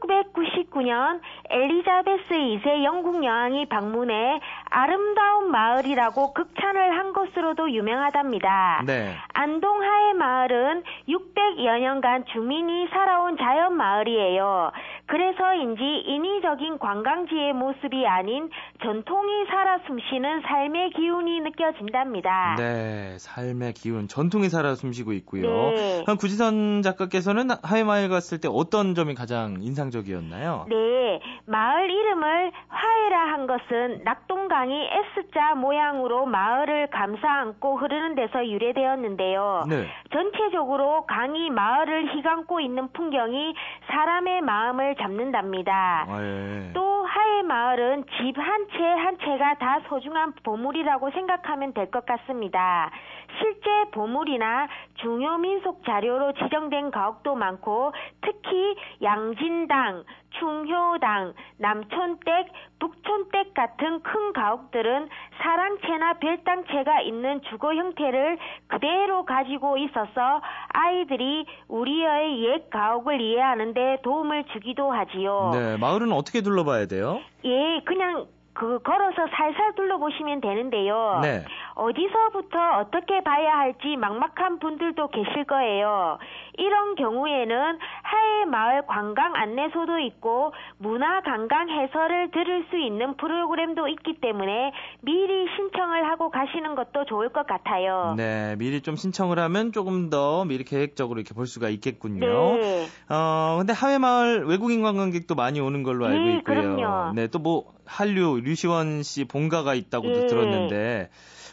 1999년 0.00 1.20
엘리자베스 1.48 2.24
2세 2.28 2.82
영국 2.82 3.22
여왕이 3.22 3.68
방문해 3.68 4.40
아름다운 4.64 5.52
마을이라고 5.52 6.32
극찬을 6.32 6.98
한 6.98 7.12
것으로도 7.12 7.70
유명하답니다. 7.70 8.82
네. 8.84 9.14
안동 9.32 9.80
하해 9.80 10.12
마을은 10.14 10.82
600여 11.08 11.78
년간 11.78 12.24
주민이 12.32 12.88
살아온 12.88 13.36
자연 13.36 13.76
마을이에요. 13.76 14.72
그래서인지 15.06 15.82
인위적인 16.06 16.78
관광지의 16.78 17.52
모습이 17.52 18.06
아닌 18.06 18.48
전통이 18.82 19.46
살아 19.46 19.78
숨쉬는 19.86 20.42
삶의 20.42 20.90
기운이 20.90 21.40
느껴진답니다. 21.40 22.56
네, 22.58 23.16
삶의 23.18 23.74
기운, 23.74 24.08
전통이 24.08 24.48
살아 24.48 24.74
숨쉬고 24.74 25.12
있고요. 25.14 25.42
네. 25.42 26.02
그럼 26.04 26.16
구지선 26.40 26.80
작가께서는 26.82 27.50
하이마을 27.62 28.08
갔을 28.08 28.40
때 28.40 28.48
어떤 28.50 28.94
점이 28.94 29.14
가장 29.14 29.58
인상적이었나요? 29.60 30.66
네, 30.70 31.20
마을 31.44 31.90
이름을 31.90 32.52
화해라 32.68 33.32
한 33.32 33.46
것은 33.46 34.04
낙동강이 34.04 34.88
S자 35.18 35.54
모양으로 35.54 36.24
마을을 36.24 36.88
감싸 36.88 37.28
안고 37.40 37.76
흐르는 37.76 38.14
데서 38.14 38.46
유래되었는데요. 38.46 39.66
네. 39.68 39.86
전체적으로 40.12 41.04
강이 41.06 41.50
마을을 41.50 42.14
휘감고 42.14 42.60
있는 42.60 42.90
풍경이 42.92 43.54
사람의 43.90 44.40
마음을 44.40 44.96
잡는답니다. 44.96 46.06
아, 46.08 46.22
예. 46.22 46.70
또 46.72 46.89
하해 47.30 47.42
마을은 47.42 48.04
집 48.18 48.36
한채한 48.36 49.18
채가 49.18 49.54
다 49.58 49.80
소중한 49.88 50.32
보물이라고 50.42 51.10
생각하면 51.12 51.72
될 51.72 51.90
것 51.90 52.04
같습니다. 52.06 52.90
실제 53.38 53.68
보물이나 53.92 54.68
중요 54.96 55.38
민속 55.38 55.84
자료로 55.84 56.32
지정된 56.34 56.90
가옥도 56.90 57.34
많고 57.36 57.92
특히 58.20 58.76
양진당, 59.02 60.04
충효당, 60.38 61.32
남촌댁, 61.58 62.46
북촌댁 62.78 63.54
같은 63.54 64.02
큰 64.02 64.32
가옥들은 64.32 65.08
사랑채나 65.42 66.14
별당채가 66.14 67.00
있는 67.02 67.40
주거 67.50 67.74
형태를 67.74 68.38
그대로 68.68 69.24
가지고 69.24 69.76
있어서 69.78 70.40
아이들이 70.68 71.46
우리의 71.68 72.44
옛 72.44 72.70
가옥을 72.70 73.20
이해하는 73.20 73.74
데 73.74 73.98
도움을 74.02 74.44
주기도 74.52 74.90
하지요. 74.92 75.50
네, 75.54 75.76
마을은 75.78 76.12
어떻게 76.12 76.40
둘러봐야 76.42 76.86
돼요? 76.86 77.19
예, 77.44 77.80
그냥 77.84 78.26
그 78.52 78.78
걸어서 78.82 79.26
살살 79.34 79.74
둘러보시면 79.74 80.40
되는데요. 80.40 81.20
네. 81.22 81.44
어디서부터 81.80 82.58
어떻게 82.80 83.22
봐야 83.22 83.58
할지 83.58 83.96
막막한 83.96 84.58
분들도 84.58 85.08
계실 85.08 85.44
거예요. 85.44 86.18
이런 86.58 86.94
경우에는 86.94 87.56
하해 88.02 88.44
마을 88.44 88.86
관광 88.86 89.34
안내소도 89.34 89.98
있고 90.00 90.52
문화 90.78 91.22
관광 91.22 91.68
해설을 91.70 92.30
들을 92.32 92.66
수 92.70 92.76
있는 92.76 93.16
프로그램도 93.16 93.88
있기 93.88 94.20
때문에 94.20 94.72
미리 95.00 95.46
신청을 95.56 96.06
하고 96.10 96.30
가시는 96.30 96.74
것도 96.74 97.06
좋을 97.06 97.30
것 97.30 97.46
같아요. 97.46 98.14
네, 98.16 98.56
미리 98.58 98.82
좀 98.82 98.96
신청을 98.96 99.38
하면 99.38 99.72
조금 99.72 100.10
더 100.10 100.44
미리 100.44 100.64
계획적으로 100.64 101.18
이렇게 101.18 101.34
볼 101.34 101.46
수가 101.46 101.70
있겠군요. 101.70 102.56
네. 102.56 102.86
어, 103.08 103.56
근데 103.58 103.72
하회 103.72 103.98
마을 103.98 104.44
외국인 104.46 104.82
관광객도 104.82 105.34
많이 105.34 105.60
오는 105.60 105.82
걸로 105.82 106.06
알고 106.06 106.24
네, 106.24 106.36
있고요. 106.38 106.76
그럼요. 106.76 107.12
네, 107.14 107.26
또 107.26 107.40
뭐 107.40 107.72
한류 107.90 108.40
류시원 108.44 109.02
씨 109.02 109.24
본가가 109.24 109.74
있다고도 109.74 110.22
예. 110.22 110.26
들었는데 110.26 111.10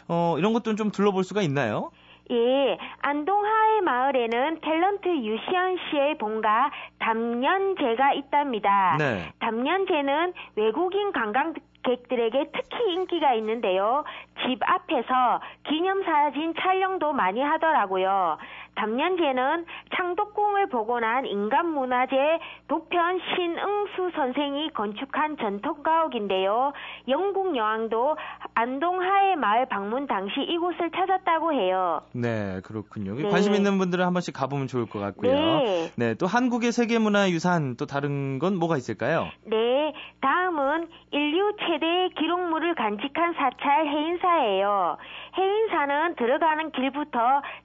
어, 0.08 0.36
이런 0.38 0.52
것도 0.52 0.74
좀 0.74 0.90
둘러볼 0.90 1.24
수가 1.24 1.42
있나요? 1.42 1.90
예, 2.30 2.78
안동 3.00 3.44
하 3.44 3.67
해 3.78 3.80
마을에는 3.80 4.60
탤런트 4.60 5.08
유시연 5.08 5.78
씨의 5.90 6.18
본가 6.18 6.70
담년제가 6.98 8.12
있답니다. 8.14 8.96
네. 8.98 9.32
담년제는 9.38 10.32
외국인 10.56 11.12
관광객들에게 11.12 12.50
특히 12.52 12.92
인기가 12.92 13.34
있는데요. 13.34 14.04
집 14.44 14.58
앞에서 14.62 15.40
기념사진 15.68 16.54
촬영도 16.60 17.12
많이 17.12 17.40
하더라고요. 17.40 18.38
담년제는 18.78 19.66
창덕궁을 19.96 20.68
복원한 20.68 21.26
인간문화재 21.26 22.38
도편 22.68 23.20
신응수 23.34 24.12
선생이 24.14 24.70
건축한 24.72 25.36
전통가옥인데요. 25.36 26.72
영국 27.08 27.56
여왕도 27.56 28.16
안동 28.54 29.02
하해 29.02 29.34
마을 29.34 29.66
방문 29.66 30.06
당시 30.06 30.40
이곳을 30.42 30.90
찾았다고 30.92 31.52
해요. 31.52 32.02
네, 32.12 32.60
그렇군요. 32.64 33.14
네. 33.14 33.28
관심 33.28 33.54
있는 33.54 33.67
분들은 33.76 34.06
한 34.06 34.14
번씩 34.14 34.32
가보면 34.32 34.66
좋을 34.66 34.86
것 34.86 34.98
같고요. 34.98 35.32
네. 35.32 35.92
네, 35.96 36.14
또 36.14 36.26
한국의 36.26 36.72
세계문화유산 36.72 37.76
또 37.76 37.84
다른 37.84 38.38
건 38.38 38.56
뭐가 38.56 38.78
있을까요? 38.78 39.26
네, 39.44 39.92
다음은 40.20 40.88
인류 41.10 41.52
최대의 41.60 42.10
기록물을 42.18 42.74
간직한 42.74 43.34
사찰 43.34 43.86
해인사예요. 43.86 44.96
해인사는 45.36 46.16
들어가는 46.16 46.70
길부터 46.72 47.18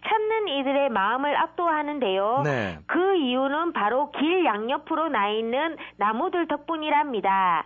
찾는 0.07 0.47
이들의 0.59 0.89
마음을 0.89 1.35
압도하는데요. 1.37 2.41
네. 2.43 2.79
그 2.87 3.15
이유는 3.15 3.71
바로 3.73 4.11
길 4.11 4.43
양옆으로 4.43 5.09
나 5.09 5.29
있는 5.29 5.77
나무들 5.97 6.47
덕분이랍니다. 6.47 7.65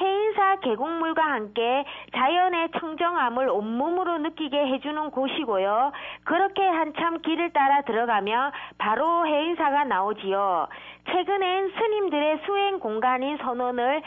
해인사 0.00 0.56
계곡물과 0.60 1.22
함께 1.22 1.84
자연의 2.14 2.70
청정함을 2.78 3.48
온몸으로 3.48 4.18
느끼게 4.18 4.56
해주는 4.56 5.10
곳이고요. 5.10 5.92
그렇게 6.24 6.66
한참 6.66 7.20
길을 7.22 7.52
따라 7.52 7.82
들어가면 7.82 8.52
바로 8.78 9.26
해인사가 9.26 9.84
나오지요. 9.84 10.68
최근엔 11.10 11.72
스님들의 11.72 12.40
수행 12.44 12.80
공간인 12.80 13.36
선원을 13.38 14.02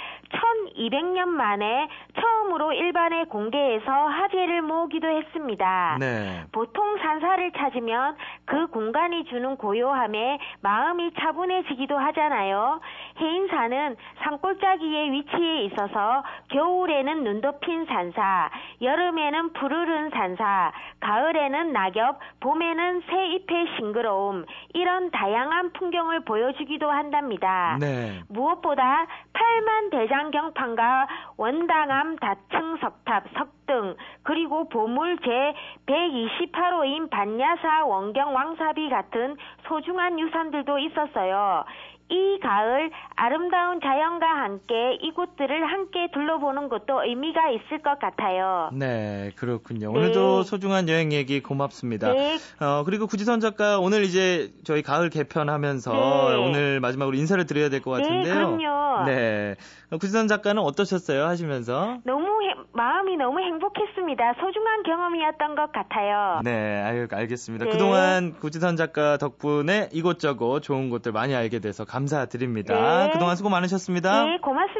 1200년 0.76 1.28
만에 1.28 1.88
처음으로 2.20 2.74
일반에 2.74 3.26
공개해서 3.26 3.92
화제를 3.92 4.62
모으기도 4.62 5.08
했습니다. 5.08 5.98
네. 6.00 6.44
보통 6.52 6.98
산사를 6.98 7.52
찾으면 7.54 8.18
그 8.46 8.68
공간이 8.68 9.26
주는 9.26 9.56
고요함에 9.56 10.40
마음이 10.62 11.14
차분해지기도 11.20 11.98
하잖아요. 11.98 12.82
해인사는 13.20 13.96
산골짜기에 14.20 15.12
위치해 15.12 15.64
있어서 15.66 16.24
겨울에는 16.50 17.24
눈 17.24 17.42
덮인 17.42 17.86
산사, 17.86 18.50
여름에는 18.82 19.54
푸르른 19.54 20.10
산사, 20.10 20.72
가을에는 21.00 21.74
낙엽, 21.74 22.20
봄에는 22.40 23.02
새 23.10 23.28
잎의 23.34 23.68
싱그러움, 23.76 24.46
이런 24.74 25.12
다양한 25.12 25.74
풍경을 25.74 26.22
보여주기도 26.22 26.90
한답니다. 26.90 27.78
네. 27.80 28.22
무엇보다 28.30 29.08
8만 29.34 29.92
대장 29.92 30.32
경판과 30.32 31.08
원당암 31.38 32.18
다층 32.18 32.78
석탑 32.78 33.26
석등 33.38 33.96
그리고 34.24 34.68
보물 34.70 35.18
제 35.20 35.54
128호인 35.86 37.10
반야사 37.10 37.86
원경 37.86 38.34
왕사비 38.36 38.90
같은 38.90 39.36
소중한 39.68 40.20
유산들도 40.20 40.80
있었어요. 40.80 41.64
이 42.10 42.40
가을 42.42 42.90
아름다운 43.16 43.80
자연과 43.82 44.26
함께 44.26 44.98
이곳들을 45.02 45.72
함께 45.72 46.08
둘러보는 46.14 46.70
것도 46.70 47.04
의미가 47.06 47.52
있을 47.52 47.82
것 47.84 48.00
같아요. 48.00 48.70
네, 48.74 49.32
그렇군요. 49.36 49.92
네. 49.92 49.98
오늘도 50.00 50.44
소중한 50.44 50.90
여행 50.90 51.12
얘기 51.12 51.42
고맙습니다. 51.42 52.12
네, 52.12 52.38
어, 52.60 52.84
그리고 52.84 53.06
구지선 53.08 53.40
작가 53.40 53.80
오늘 53.80 54.04
이제 54.04 54.52
저희 54.64 54.82
가을 54.82 55.10
개편하면서 55.10 55.92
네. 55.92 56.36
오늘 56.38 56.80
마지막으로 56.80 57.16
인사를 57.16 57.46
드려야 57.46 57.70
될것 57.70 57.98
네, 57.98 58.04
같은데요. 58.04 58.34
그럼요. 58.34 59.06
네. 59.06 59.56
어, 59.92 59.98
구지선 59.98 60.28
작가는 60.28 60.62
어떠셨어요? 60.62 61.26
하시면서? 61.26 61.98
너무 62.06 62.26
해- 62.26 62.29
마음이 62.74 63.18
너무 63.18 63.40
행복했습니다. 63.40 64.34
소중한 64.40 64.84
경험이었던 64.84 65.56
것 65.56 65.72
같아요. 65.72 66.42
네, 66.44 66.82
아유, 66.82 67.08
알겠습니다. 67.12 67.66
네. 67.66 67.72
그동안 67.72 68.34
구지선 68.34 68.76
작가 68.76 69.18
덕분에 69.18 69.90
이곳저곳 69.92 70.62
좋은 70.62 70.90
곳들 70.90 71.12
많이 71.12 71.36
알게 71.36 71.60
돼서 71.60 71.86
감사드립니다. 71.86 73.08
네. 73.08 73.12
그동안 73.12 73.36
수고 73.36 73.50
많으셨습니다. 73.50 74.24
네, 74.24 74.38
고맙습니다. 74.38 74.79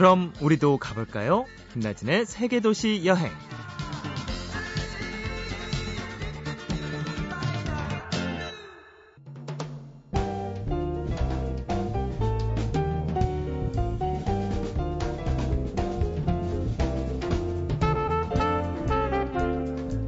그럼 0.00 0.32
우리도 0.40 0.78
가볼까요? 0.78 1.44
김나진의 1.74 2.24
세계도시 2.24 3.02
여행. 3.04 3.30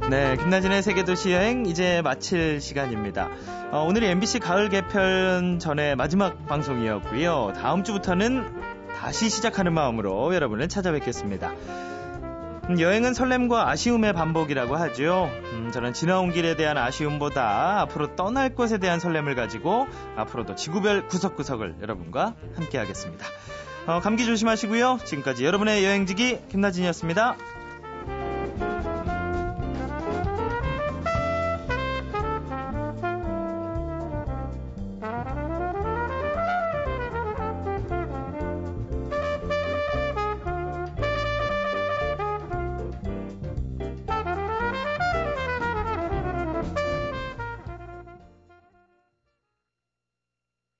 네, 0.09 0.35
김나진의 0.37 0.81
세계도시 0.81 1.33
여행 1.33 1.67
이제 1.67 2.01
마칠 2.01 2.59
시간입니다. 2.61 3.29
어, 3.71 3.85
오늘이 3.87 4.07
MBC 4.07 4.39
가을 4.39 4.69
개편 4.69 5.59
전에 5.59 5.93
마지막 5.93 6.47
방송이었고요. 6.47 7.53
다음 7.55 7.83
주부터는 7.83 8.62
다시 8.97 9.29
시작하는 9.29 9.73
마음으로 9.73 10.33
여러분을 10.33 10.69
찾아뵙겠습니다. 10.69 11.53
음, 12.69 12.79
여행은 12.79 13.13
설렘과 13.13 13.69
아쉬움의 13.69 14.13
반복이라고 14.13 14.75
하죠. 14.75 15.29
음, 15.51 15.71
저는 15.73 15.93
지나온 15.93 16.31
길에 16.31 16.55
대한 16.55 16.77
아쉬움보다 16.77 17.81
앞으로 17.81 18.15
떠날 18.15 18.55
것에 18.55 18.77
대한 18.77 18.99
설렘을 18.99 19.35
가지고 19.35 19.87
앞으로도 20.15 20.55
지구별 20.55 21.07
구석구석을 21.07 21.77
여러분과 21.81 22.35
함께 22.55 22.77
하겠습니다. 22.77 23.25
어, 23.85 23.99
감기 23.99 24.25
조심하시고요. 24.25 24.99
지금까지 25.03 25.43
여러분의 25.43 25.83
여행지기 25.83 26.39
김나진이었습니다. 26.49 27.35